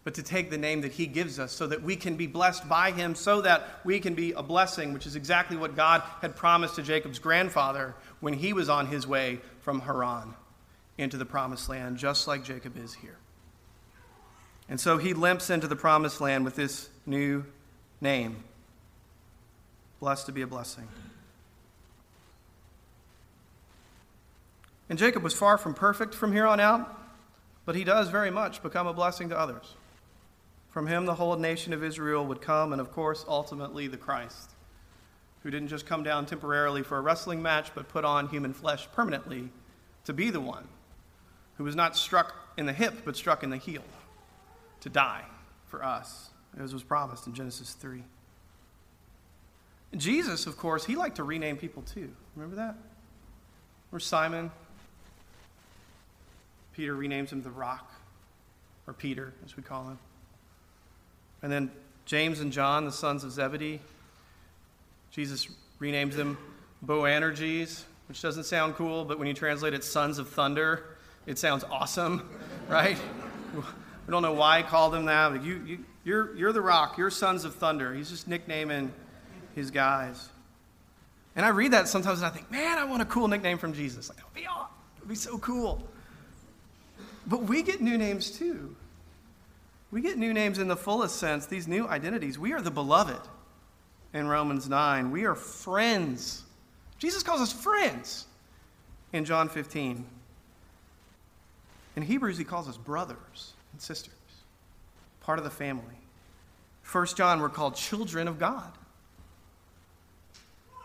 but 0.04 0.16
to 0.16 0.24
take 0.24 0.50
the 0.50 0.58
name 0.58 0.82
that 0.82 0.92
He 0.92 1.08
gives 1.08 1.40
us 1.40 1.52
so 1.52 1.68
that 1.68 1.82
we 1.82 1.96
can 1.96 2.16
be 2.16 2.28
blessed 2.28 2.68
by 2.68 2.92
Him, 2.92 3.16
so 3.16 3.42
that 3.42 3.80
we 3.84 4.00
can 4.00 4.16
be 4.16 4.34
a 4.34 4.44
blessing, 4.44 4.94
which 4.94 5.06
is 5.06 5.16
exactly 5.16 5.56
what 5.56 5.76
God 5.76 6.04
had 6.22 6.36
promised 6.36 6.76
to 6.76 6.84
Jacob's 6.84 7.20
grandfather 7.20 7.96
when 8.20 8.34
he 8.34 8.54
was 8.54 8.70
on 8.70 8.88
his 8.88 9.08
way 9.08 9.40
from 9.62 9.82
Haran 9.82 10.34
into 10.98 11.18
the 11.18 11.26
promised 11.26 11.70
land, 11.70 11.98
just 11.98 12.28
like 12.28 12.44
Jacob 12.44 12.78
is 12.78 12.94
here. 12.94 13.18
And 14.70 14.80
so 14.80 14.98
he 14.98 15.14
limps 15.14 15.50
into 15.50 15.68
the 15.68 15.76
promised 15.76 16.22
land 16.22 16.46
with 16.46 16.56
this 16.56 16.90
new 17.06 17.46
name 18.00 18.44
blessed 20.00 20.26
to 20.26 20.32
be 20.34 20.42
a 20.42 20.48
blessing. 20.48 20.88
And 24.90 25.00
Jacob 25.00 25.24
was 25.24 25.34
far 25.34 25.58
from 25.58 25.74
perfect 25.74 26.14
from 26.14 26.34
here 26.34 26.46
on 26.46 26.60
out, 26.60 27.00
but 27.66 27.76
he 27.76 27.86
does 27.86 28.10
very 28.10 28.30
much 28.30 28.62
become 28.62 28.86
a 28.86 28.94
blessing 28.94 29.30
to 29.30 29.40
others. 29.40 29.76
From 30.74 30.88
him, 30.88 31.06
the 31.06 31.14
whole 31.14 31.36
nation 31.36 31.72
of 31.72 31.84
Israel 31.84 32.26
would 32.26 32.42
come, 32.42 32.72
and 32.72 32.82
of 32.82 32.92
course, 32.92 33.24
ultimately, 33.28 33.86
the 33.86 33.96
Christ, 33.96 34.50
who 35.44 35.52
didn't 35.52 35.68
just 35.68 35.86
come 35.86 36.02
down 36.02 36.26
temporarily 36.26 36.82
for 36.82 36.98
a 36.98 37.02
wrestling 37.02 37.44
match, 37.44 37.70
but 37.76 37.90
put 37.90 38.04
on 38.04 38.28
human 38.30 38.56
flesh 38.56 38.88
permanently 38.92 39.50
to 40.06 40.14
be 40.14 40.32
the 40.32 40.42
one 40.42 40.68
who 41.58 41.64
was 41.64 41.76
not 41.76 41.96
struck 41.96 42.34
in 42.58 42.66
the 42.66 42.74
hip, 42.74 43.04
but 43.06 43.16
struck 43.16 43.44
in 43.44 43.52
the 43.52 43.58
heel, 43.58 43.84
to 44.82 44.90
die 44.90 45.24
for 45.68 45.86
us, 45.86 46.32
as 46.58 46.74
was 46.74 46.82
promised 46.82 47.28
in 47.28 47.36
Genesis 47.36 47.74
3. 47.74 48.04
Jesus, 49.96 50.48
of 50.48 50.58
course, 50.58 50.84
he 50.86 50.96
liked 50.96 51.18
to 51.18 51.24
rename 51.24 51.56
people 51.56 51.84
too. 51.84 52.10
Remember 52.36 52.56
that? 52.56 52.76
Or 53.92 54.00
Simon, 54.00 54.50
Peter 56.74 56.96
renames 56.96 57.30
him 57.30 57.44
the 57.44 57.52
rock, 57.52 57.92
or 58.88 58.94
Peter, 58.94 59.36
as 59.46 59.56
we 59.56 59.62
call 59.62 59.84
him. 59.84 60.00
And 61.44 61.52
then 61.52 61.70
James 62.06 62.40
and 62.40 62.52
John, 62.52 62.86
the 62.86 62.92
sons 62.92 63.24
of 63.24 63.32
Zebedee, 63.32 63.82
Jesus 65.12 65.48
renames 65.80 66.14
them 66.14 66.38
Boanerges, 66.84 67.84
which 68.08 68.22
doesn't 68.22 68.46
sound 68.46 68.76
cool, 68.76 69.06
but 69.06 69.20
when 69.20 69.28
you 69.28 69.34
translate 69.34 69.74
it 69.74 69.84
sons 69.84 70.18
of 70.18 70.30
thunder, 70.30 70.86
it 71.28 71.38
sounds 71.38 71.64
awesome, 71.66 72.30
right? 72.68 72.98
We 73.54 74.12
don't 74.12 74.22
know 74.22 74.34
why 74.34 74.60
he 74.60 74.64
called 74.64 74.94
them 74.94 75.06
that, 75.06 75.34
but 75.34 75.44
you, 75.44 75.64
you, 75.66 75.86
you're, 76.04 76.36
you're 76.36 76.54
the 76.54 76.62
rock, 76.62 76.98
you're 76.98 77.12
sons 77.12 77.46
of 77.46 77.56
thunder. 77.56 77.94
He's 77.94 78.10
just 78.10 78.28
nicknaming 78.28 78.92
his 79.54 79.70
guys. 79.70 80.30
And 81.36 81.46
I 81.46 81.50
read 81.50 81.72
that 81.72 81.88
sometimes 81.88 82.20
and 82.20 82.28
I 82.28 82.30
think, 82.30 82.52
man, 82.52 82.78
I 82.78 82.86
want 82.86 83.02
a 83.02 83.06
cool 83.06 83.28
nickname 83.28 83.58
from 83.58 83.74
Jesus. 83.74 84.10
Like, 84.10 84.18
that 84.18 84.26
would 84.26 84.34
be, 84.34 84.48
awesome. 84.48 84.68
It 84.98 85.02
would 85.02 85.10
be 85.10 85.16
so 85.16 85.38
cool. 85.40 85.84
But 87.28 87.44
we 87.44 87.64
get 87.64 87.82
new 87.82 87.98
names 87.98 88.32
too. 88.32 88.76
We 89.94 90.02
get 90.02 90.18
new 90.18 90.34
names 90.34 90.58
in 90.58 90.68
the 90.68 90.76
fullest 90.76 91.18
sense, 91.18 91.46
these 91.46 91.68
new 91.68 91.88
identities. 91.88 92.40
We 92.40 92.52
are 92.54 92.62
the 92.64 92.72
beloved 92.72 93.22
in 94.12 94.28
Romans 94.28 94.68
9. 94.68 95.12
We 95.12 95.26
are 95.26 95.36
friends. 95.36 96.42
Jesus 96.98 97.22
calls 97.22 97.42
us 97.42 97.54
friends 97.54 98.26
in 99.14 99.24
John 99.24 99.50
15. 99.50 100.04
In 101.96 102.02
Hebrews, 102.02 102.40
he 102.40 102.44
calls 102.44 102.68
us 102.68 102.76
brothers 102.76 103.54
and 103.72 103.80
sisters, 103.80 104.16
part 105.22 105.38
of 105.38 105.46
the 105.46 105.52
family. 105.52 105.84
First 106.82 107.16
John, 107.16 107.40
we're 107.40 107.50
called 107.50 107.76
children 107.76 108.28
of 108.28 108.40
God. 108.40 108.72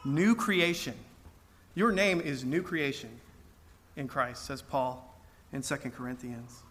New 0.04 0.34
creation. 0.34 0.94
Your 1.74 1.92
name 1.92 2.20
is 2.20 2.44
new 2.44 2.60
creation 2.62 3.08
in 3.96 4.06
Christ, 4.06 4.44
says 4.44 4.60
Paul 4.60 5.18
in 5.54 5.62
2 5.62 5.76
Corinthians. 5.96 6.62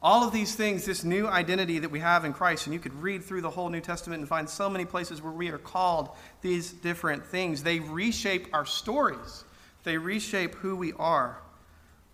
All 0.00 0.22
of 0.24 0.32
these 0.32 0.54
things, 0.54 0.84
this 0.84 1.02
new 1.02 1.26
identity 1.26 1.80
that 1.80 1.90
we 1.90 1.98
have 1.98 2.24
in 2.24 2.32
Christ, 2.32 2.66
and 2.66 2.74
you 2.74 2.78
could 2.78 2.94
read 3.02 3.24
through 3.24 3.40
the 3.40 3.50
whole 3.50 3.68
New 3.68 3.80
Testament 3.80 4.20
and 4.20 4.28
find 4.28 4.48
so 4.48 4.70
many 4.70 4.84
places 4.84 5.20
where 5.20 5.32
we 5.32 5.48
are 5.48 5.58
called 5.58 6.10
these 6.40 6.70
different 6.70 7.26
things. 7.26 7.64
They 7.64 7.80
reshape 7.80 8.46
our 8.52 8.64
stories, 8.64 9.44
they 9.82 9.98
reshape 9.98 10.54
who 10.56 10.76
we 10.76 10.92
are. 10.94 11.38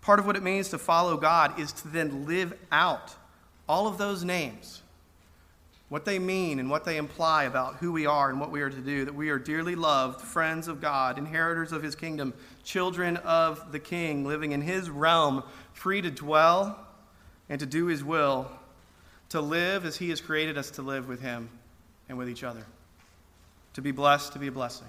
Part 0.01 0.19
of 0.19 0.25
what 0.25 0.35
it 0.35 0.43
means 0.43 0.69
to 0.69 0.77
follow 0.77 1.17
God 1.17 1.59
is 1.59 1.71
to 1.73 1.87
then 1.87 2.25
live 2.25 2.53
out 2.71 3.15
all 3.67 3.87
of 3.87 3.97
those 3.97 4.23
names, 4.23 4.81
what 5.89 6.05
they 6.05 6.17
mean 6.17 6.59
and 6.59 6.69
what 6.69 6.85
they 6.85 6.97
imply 6.97 7.43
about 7.43 7.75
who 7.77 7.91
we 7.91 8.05
are 8.05 8.29
and 8.29 8.39
what 8.39 8.51
we 8.51 8.61
are 8.61 8.69
to 8.69 8.81
do, 8.81 9.05
that 9.05 9.15
we 9.15 9.29
are 9.29 9.39
dearly 9.39 9.75
loved, 9.75 10.21
friends 10.21 10.67
of 10.67 10.81
God, 10.81 11.19
inheritors 11.19 11.71
of 11.71 11.83
his 11.83 11.95
kingdom, 11.95 12.33
children 12.63 13.17
of 13.17 13.71
the 13.71 13.79
king, 13.79 14.25
living 14.25 14.51
in 14.51 14.61
his 14.61 14.89
realm, 14.89 15.43
free 15.73 16.01
to 16.01 16.11
dwell 16.11 16.84
and 17.49 17.59
to 17.59 17.65
do 17.65 17.87
his 17.87 18.03
will, 18.03 18.49
to 19.29 19.41
live 19.41 19.85
as 19.85 19.97
he 19.97 20.09
has 20.09 20.21
created 20.21 20.57
us 20.57 20.71
to 20.71 20.81
live 20.81 21.07
with 21.07 21.21
him 21.21 21.49
and 22.09 22.17
with 22.17 22.29
each 22.29 22.43
other, 22.43 22.65
to 23.73 23.81
be 23.81 23.91
blessed, 23.91 24.33
to 24.33 24.39
be 24.39 24.47
a 24.47 24.51
blessing. 24.51 24.87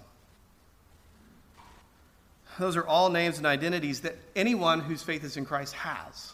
Those 2.59 2.77
are 2.77 2.87
all 2.87 3.11
names 3.11 3.38
and 3.38 3.47
identities 3.47 4.01
that 4.03 4.16
anyone 4.35 4.81
whose 4.81 5.03
faith 5.03 5.25
is 5.25 5.37
in 5.37 5.45
Christ 5.45 5.75
has 5.75 6.33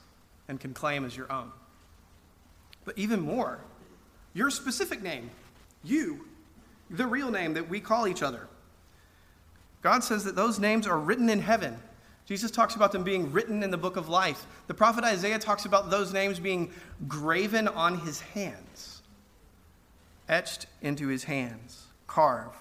and 0.49 0.61
can 0.61 0.73
claim 0.73 1.05
as 1.05 1.17
your 1.17 1.31
own. 1.33 1.51
But 2.85 2.97
even 2.99 3.21
more, 3.21 3.59
your 4.35 4.51
specific 4.51 5.03
name, 5.03 5.31
you, 5.83 6.27
the 6.91 7.07
real 7.07 7.31
name 7.31 7.55
that 7.55 7.69
we 7.69 7.81
call 7.81 8.07
each 8.07 8.23
other. 8.23 8.49
God 9.83 10.05
says 10.05 10.25
that 10.25 10.37
those 10.37 10.61
names 10.61 10.87
are 10.87 10.99
written 10.99 11.29
in 11.29 11.41
heaven 11.41 11.77
Jesus 12.27 12.51
talks 12.51 12.77
about 12.77 12.93
them 12.93 13.03
being 13.03 13.33
written 13.33 13.63
in 13.63 13.71
the 13.71 13.77
book 13.77 13.97
of 13.97 14.09
life. 14.09 14.47
The 14.69 14.75
prophet 14.75 15.05
Isaiah 15.05 15.39
talks 15.39 15.65
about 15.65 15.91
those 15.91 16.13
names 16.13 16.39
being 16.39 16.71
graven 17.09 17.67
on 17.67 17.99
his 17.99 18.21
hands, 18.21 19.03
etched 20.29 20.67
into 20.81 21.09
his 21.09 21.25
hands, 21.25 21.87
carved. 22.07 22.57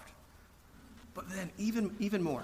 But 1.13 1.29
then, 1.29 1.51
even, 1.57 1.95
even 1.99 2.23
more. 2.23 2.43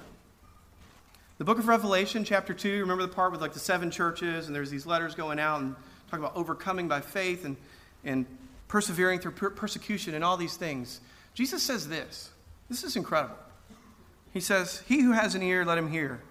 The 1.38 1.44
book 1.44 1.60
of 1.60 1.68
Revelation, 1.68 2.24
chapter 2.24 2.54
2, 2.54 2.82
remember 2.82 3.04
the 3.04 3.14
part 3.14 3.32
with 3.32 3.42
like 3.42 3.54
the 3.54 3.60
seven 3.60 3.90
churches, 3.90 4.48
and 4.48 4.56
there's 4.56 4.70
these 4.70 4.86
letters 4.86 5.16
going 5.16 5.40
out 5.40 5.62
and 5.62 5.76
talking 6.10 6.24
about 6.24 6.36
overcoming 6.36 6.88
by 6.88 7.02
faith 7.02 7.46
and, 7.46 7.58
and 8.04 8.26
persevering 8.68 9.20
through 9.20 9.32
per- 9.32 9.50
persecution 9.50 10.14
and 10.14 10.24
all 10.24 10.38
these 10.38 10.58
things. 10.58 11.02
Jesus 11.34 11.64
says 11.64 11.88
this. 11.88 12.32
This 12.70 12.84
is 12.84 12.96
incredible. 12.96 13.38
He 14.34 14.40
says, 14.40 14.84
He 14.88 15.02
who 15.02 15.14
has 15.14 15.36
an 15.36 15.42
ear, 15.42 15.66
let 15.66 15.78
him 15.78 15.90
hear 15.90 16.22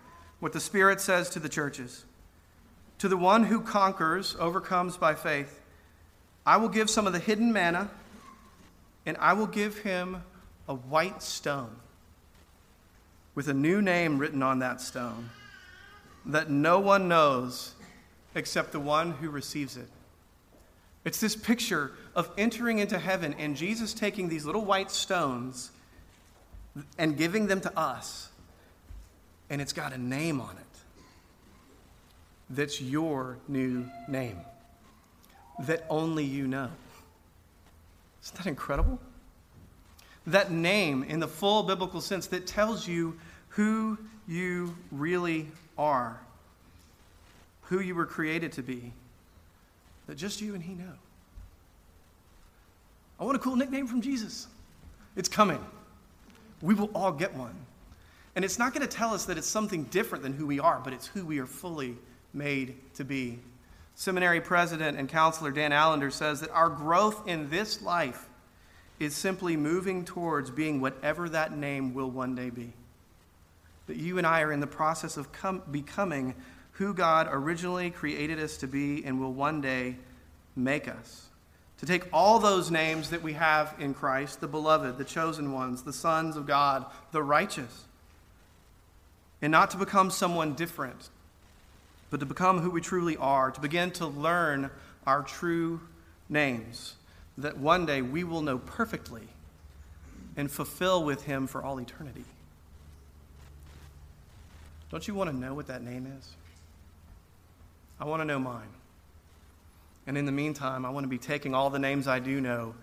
what 0.40 0.52
the 0.52 0.60
Spirit 0.60 1.00
says 1.00 1.30
to 1.30 1.40
the 1.40 1.48
churches. 1.48 2.04
To 2.98 3.08
the 3.08 3.16
one 3.16 3.44
who 3.44 3.60
conquers, 3.60 4.36
overcomes 4.38 4.96
by 4.96 5.14
faith, 5.14 5.60
I 6.44 6.56
will 6.56 6.68
give 6.68 6.88
some 6.88 7.06
of 7.06 7.12
the 7.12 7.18
hidden 7.18 7.52
manna, 7.52 7.90
and 9.04 9.16
I 9.18 9.32
will 9.32 9.46
give 9.46 9.78
him 9.78 10.22
a 10.68 10.74
white 10.74 11.22
stone 11.22 11.76
with 13.34 13.48
a 13.48 13.54
new 13.54 13.82
name 13.82 14.18
written 14.18 14.42
on 14.42 14.60
that 14.60 14.80
stone 14.80 15.30
that 16.24 16.50
no 16.50 16.80
one 16.80 17.06
knows 17.06 17.74
except 18.34 18.72
the 18.72 18.80
one 18.80 19.12
who 19.12 19.30
receives 19.30 19.76
it. 19.76 19.88
It's 21.04 21.20
this 21.20 21.36
picture 21.36 21.92
of 22.16 22.30
entering 22.36 22.80
into 22.80 22.98
heaven 22.98 23.34
and 23.38 23.56
Jesus 23.56 23.94
taking 23.94 24.28
these 24.28 24.44
little 24.44 24.64
white 24.64 24.90
stones 24.90 25.70
and 26.98 27.16
giving 27.16 27.46
them 27.46 27.60
to 27.60 27.78
us 27.78 28.28
and 29.50 29.60
it's 29.60 29.72
got 29.72 29.92
a 29.92 29.98
name 29.98 30.40
on 30.40 30.56
it 30.56 30.66
that's 32.50 32.80
your 32.80 33.38
new 33.48 33.86
name 34.08 34.38
that 35.60 35.84
only 35.88 36.24
you 36.24 36.46
know. 36.46 36.70
Isn't 38.22 38.36
that 38.36 38.46
incredible? 38.46 38.98
That 40.26 40.50
name, 40.50 41.02
in 41.04 41.20
the 41.20 41.28
full 41.28 41.62
biblical 41.62 42.00
sense, 42.00 42.26
that 42.28 42.46
tells 42.46 42.86
you 42.86 43.18
who 43.50 43.98
you 44.28 44.76
really 44.90 45.46
are, 45.78 46.20
who 47.62 47.80
you 47.80 47.94
were 47.94 48.06
created 48.06 48.52
to 48.52 48.62
be, 48.62 48.92
that 50.06 50.16
just 50.16 50.40
you 50.40 50.54
and 50.54 50.62
He 50.62 50.74
know. 50.74 50.92
I 53.18 53.24
want 53.24 53.36
a 53.36 53.40
cool 53.40 53.56
nickname 53.56 53.86
from 53.86 54.02
Jesus. 54.02 54.46
It's 55.14 55.28
coming. 55.28 55.64
We 56.60 56.74
will 56.74 56.90
all 56.94 57.12
get 57.12 57.34
one. 57.34 57.54
And 58.36 58.44
it's 58.44 58.58
not 58.58 58.74
going 58.74 58.86
to 58.86 58.96
tell 58.96 59.14
us 59.14 59.24
that 59.24 59.38
it's 59.38 59.46
something 59.46 59.84
different 59.84 60.22
than 60.22 60.34
who 60.34 60.46
we 60.46 60.60
are, 60.60 60.78
but 60.84 60.92
it's 60.92 61.06
who 61.06 61.24
we 61.24 61.38
are 61.38 61.46
fully 61.46 61.96
made 62.34 62.76
to 62.94 63.04
be. 63.04 63.38
Seminary 63.94 64.42
president 64.42 64.98
and 64.98 65.08
counselor 65.08 65.50
Dan 65.50 65.72
Allender 65.72 66.10
says 66.10 66.40
that 66.40 66.50
our 66.50 66.68
growth 66.68 67.26
in 67.26 67.48
this 67.48 67.80
life 67.80 68.28
is 69.00 69.14
simply 69.14 69.56
moving 69.56 70.04
towards 70.04 70.50
being 70.50 70.82
whatever 70.82 71.30
that 71.30 71.56
name 71.56 71.94
will 71.94 72.10
one 72.10 72.34
day 72.34 72.50
be. 72.50 72.74
That 73.86 73.96
you 73.96 74.18
and 74.18 74.26
I 74.26 74.42
are 74.42 74.52
in 74.52 74.60
the 74.60 74.66
process 74.66 75.16
of 75.16 75.32
com- 75.32 75.62
becoming 75.70 76.34
who 76.72 76.92
God 76.92 77.28
originally 77.30 77.90
created 77.90 78.38
us 78.38 78.58
to 78.58 78.66
be 78.66 79.02
and 79.02 79.18
will 79.18 79.32
one 79.32 79.62
day 79.62 79.96
make 80.54 80.88
us. 80.88 81.28
To 81.78 81.86
take 81.86 82.04
all 82.12 82.38
those 82.38 82.70
names 82.70 83.08
that 83.10 83.22
we 83.22 83.32
have 83.32 83.74
in 83.78 83.94
Christ 83.94 84.42
the 84.42 84.48
beloved, 84.48 84.98
the 84.98 85.04
chosen 85.04 85.52
ones, 85.52 85.84
the 85.84 85.92
sons 85.94 86.36
of 86.36 86.46
God, 86.46 86.84
the 87.12 87.22
righteous 87.22 87.85
and 89.42 89.52
not 89.52 89.70
to 89.70 89.76
become 89.76 90.10
someone 90.10 90.54
different, 90.54 91.10
but 92.10 92.20
to 92.20 92.26
become 92.26 92.60
who 92.60 92.70
we 92.70 92.80
truly 92.80 93.16
are, 93.16 93.50
to 93.50 93.60
begin 93.60 93.90
to 93.92 94.06
learn 94.06 94.70
our 95.06 95.22
true 95.22 95.80
names, 96.28 96.94
that 97.38 97.58
one 97.58 97.86
day 97.86 98.02
we 98.02 98.24
will 98.24 98.42
know 98.42 98.58
perfectly 98.58 99.28
and 100.36 100.50
fulfill 100.50 101.04
with 101.04 101.24
Him 101.24 101.46
for 101.46 101.62
all 101.62 101.80
eternity. 101.80 102.24
Don't 104.90 105.06
you 105.06 105.14
want 105.14 105.30
to 105.30 105.36
know 105.36 105.54
what 105.54 105.66
that 105.66 105.82
name 105.82 106.12
is? 106.18 106.28
I 108.00 108.04
want 108.04 108.20
to 108.20 108.24
know 108.24 108.38
mine. 108.38 108.68
And 110.06 110.16
in 110.16 110.26
the 110.26 110.32
meantime, 110.32 110.84
I 110.84 110.90
want 110.90 111.04
to 111.04 111.08
be 111.08 111.18
taking 111.18 111.54
all 111.54 111.70
the 111.70 111.78
names 111.78 112.06
I 112.06 112.20
do 112.20 112.40
know 112.40 112.74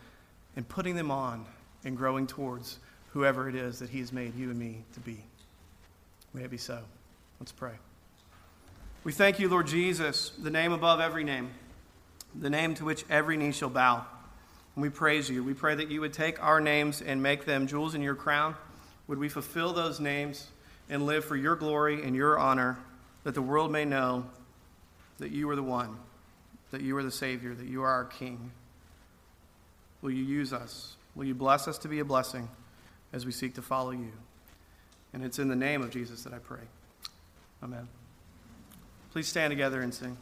and 0.56 0.68
putting 0.68 0.96
them 0.96 1.12
on 1.12 1.46
and 1.86 1.96
growing 1.96 2.28
towards 2.28 2.80
whoever 3.12 3.48
it 3.48 3.56
is 3.56 3.80
that 3.80 3.90
He 3.90 4.00
has 4.00 4.12
made 4.12 4.36
you 4.36 4.50
and 4.50 4.60
me 4.60 4.84
to 4.94 5.00
be. 5.00 5.24
May 6.34 6.44
it 6.44 6.52
be 6.52 6.58
so. 6.58 6.80
Let's 7.40 7.52
pray. 7.52 7.74
We 9.04 9.12
thank 9.12 9.40
you, 9.40 9.50
Lord 9.50 9.68
Jesus, 9.68 10.32
the 10.42 10.50
name 10.50 10.72
above 10.72 11.00
every 11.00 11.24
name, 11.24 11.52
the 12.34 12.50
name 12.50 12.74
to 12.76 12.86
which 12.86 13.06
every 13.10 13.38
knee 13.38 13.52
shall 13.52 13.70
bow. 13.70 14.06
And 14.76 14.82
we 14.82 14.90
praise 14.90 15.30
you. 15.30 15.44
We 15.44 15.54
pray 15.54 15.76
that 15.76 15.92
you 15.92 16.02
would 16.02 16.14
take 16.14 16.42
our 16.42 16.60
names 16.60 17.02
and 17.02 17.22
make 17.22 17.46
them 17.46 17.68
jewels 17.68 17.96
in 17.96 18.02
your 18.02 18.16
crown. 18.16 18.56
Would 19.08 19.20
we 19.20 19.30
fulfill 19.30 19.74
those 19.74 20.00
names 20.00 20.48
and 20.90 21.06
live 21.06 21.26
for 21.26 21.36
your 21.36 21.56
glory 21.56 22.04
and 22.04 22.16
your 22.16 22.40
honor, 22.40 22.80
that 23.24 23.36
the 23.36 23.42
world 23.42 23.72
may 23.72 23.86
know 23.86 24.26
that 25.20 25.32
you 25.32 25.50
are 25.50 25.56
the 25.56 25.64
one, 25.64 25.98
that 26.72 26.82
you 26.82 26.98
are 26.98 27.04
the 27.04 27.12
Savior, 27.12 27.54
that 27.54 27.68
you 27.68 27.84
are 27.84 27.90
our 27.90 28.06
King, 28.06 28.52
Will 30.04 30.12
you 30.12 30.24
use 30.24 30.52
us? 30.52 30.98
Will 31.16 31.24
you 31.24 31.34
bless 31.34 31.68
us 31.68 31.78
to 31.80 31.88
be 31.88 32.00
a 32.00 32.06
blessing 32.06 32.50
as 33.14 33.26
we 33.26 33.32
seek 33.32 33.56
to 33.56 33.62
follow 33.62 33.92
you? 33.92 34.12
And 35.14 35.24
it's 35.24 35.40
in 35.40 35.48
the 35.48 35.56
name 35.56 35.82
of 35.82 35.92
Jesus 35.92 36.24
that 36.24 36.34
I 36.34 36.40
pray. 36.40 36.64
Amen. 37.62 37.88
Please 39.12 39.28
stand 39.28 39.52
together 39.52 39.82
and 39.82 39.94
sing. 39.94 40.18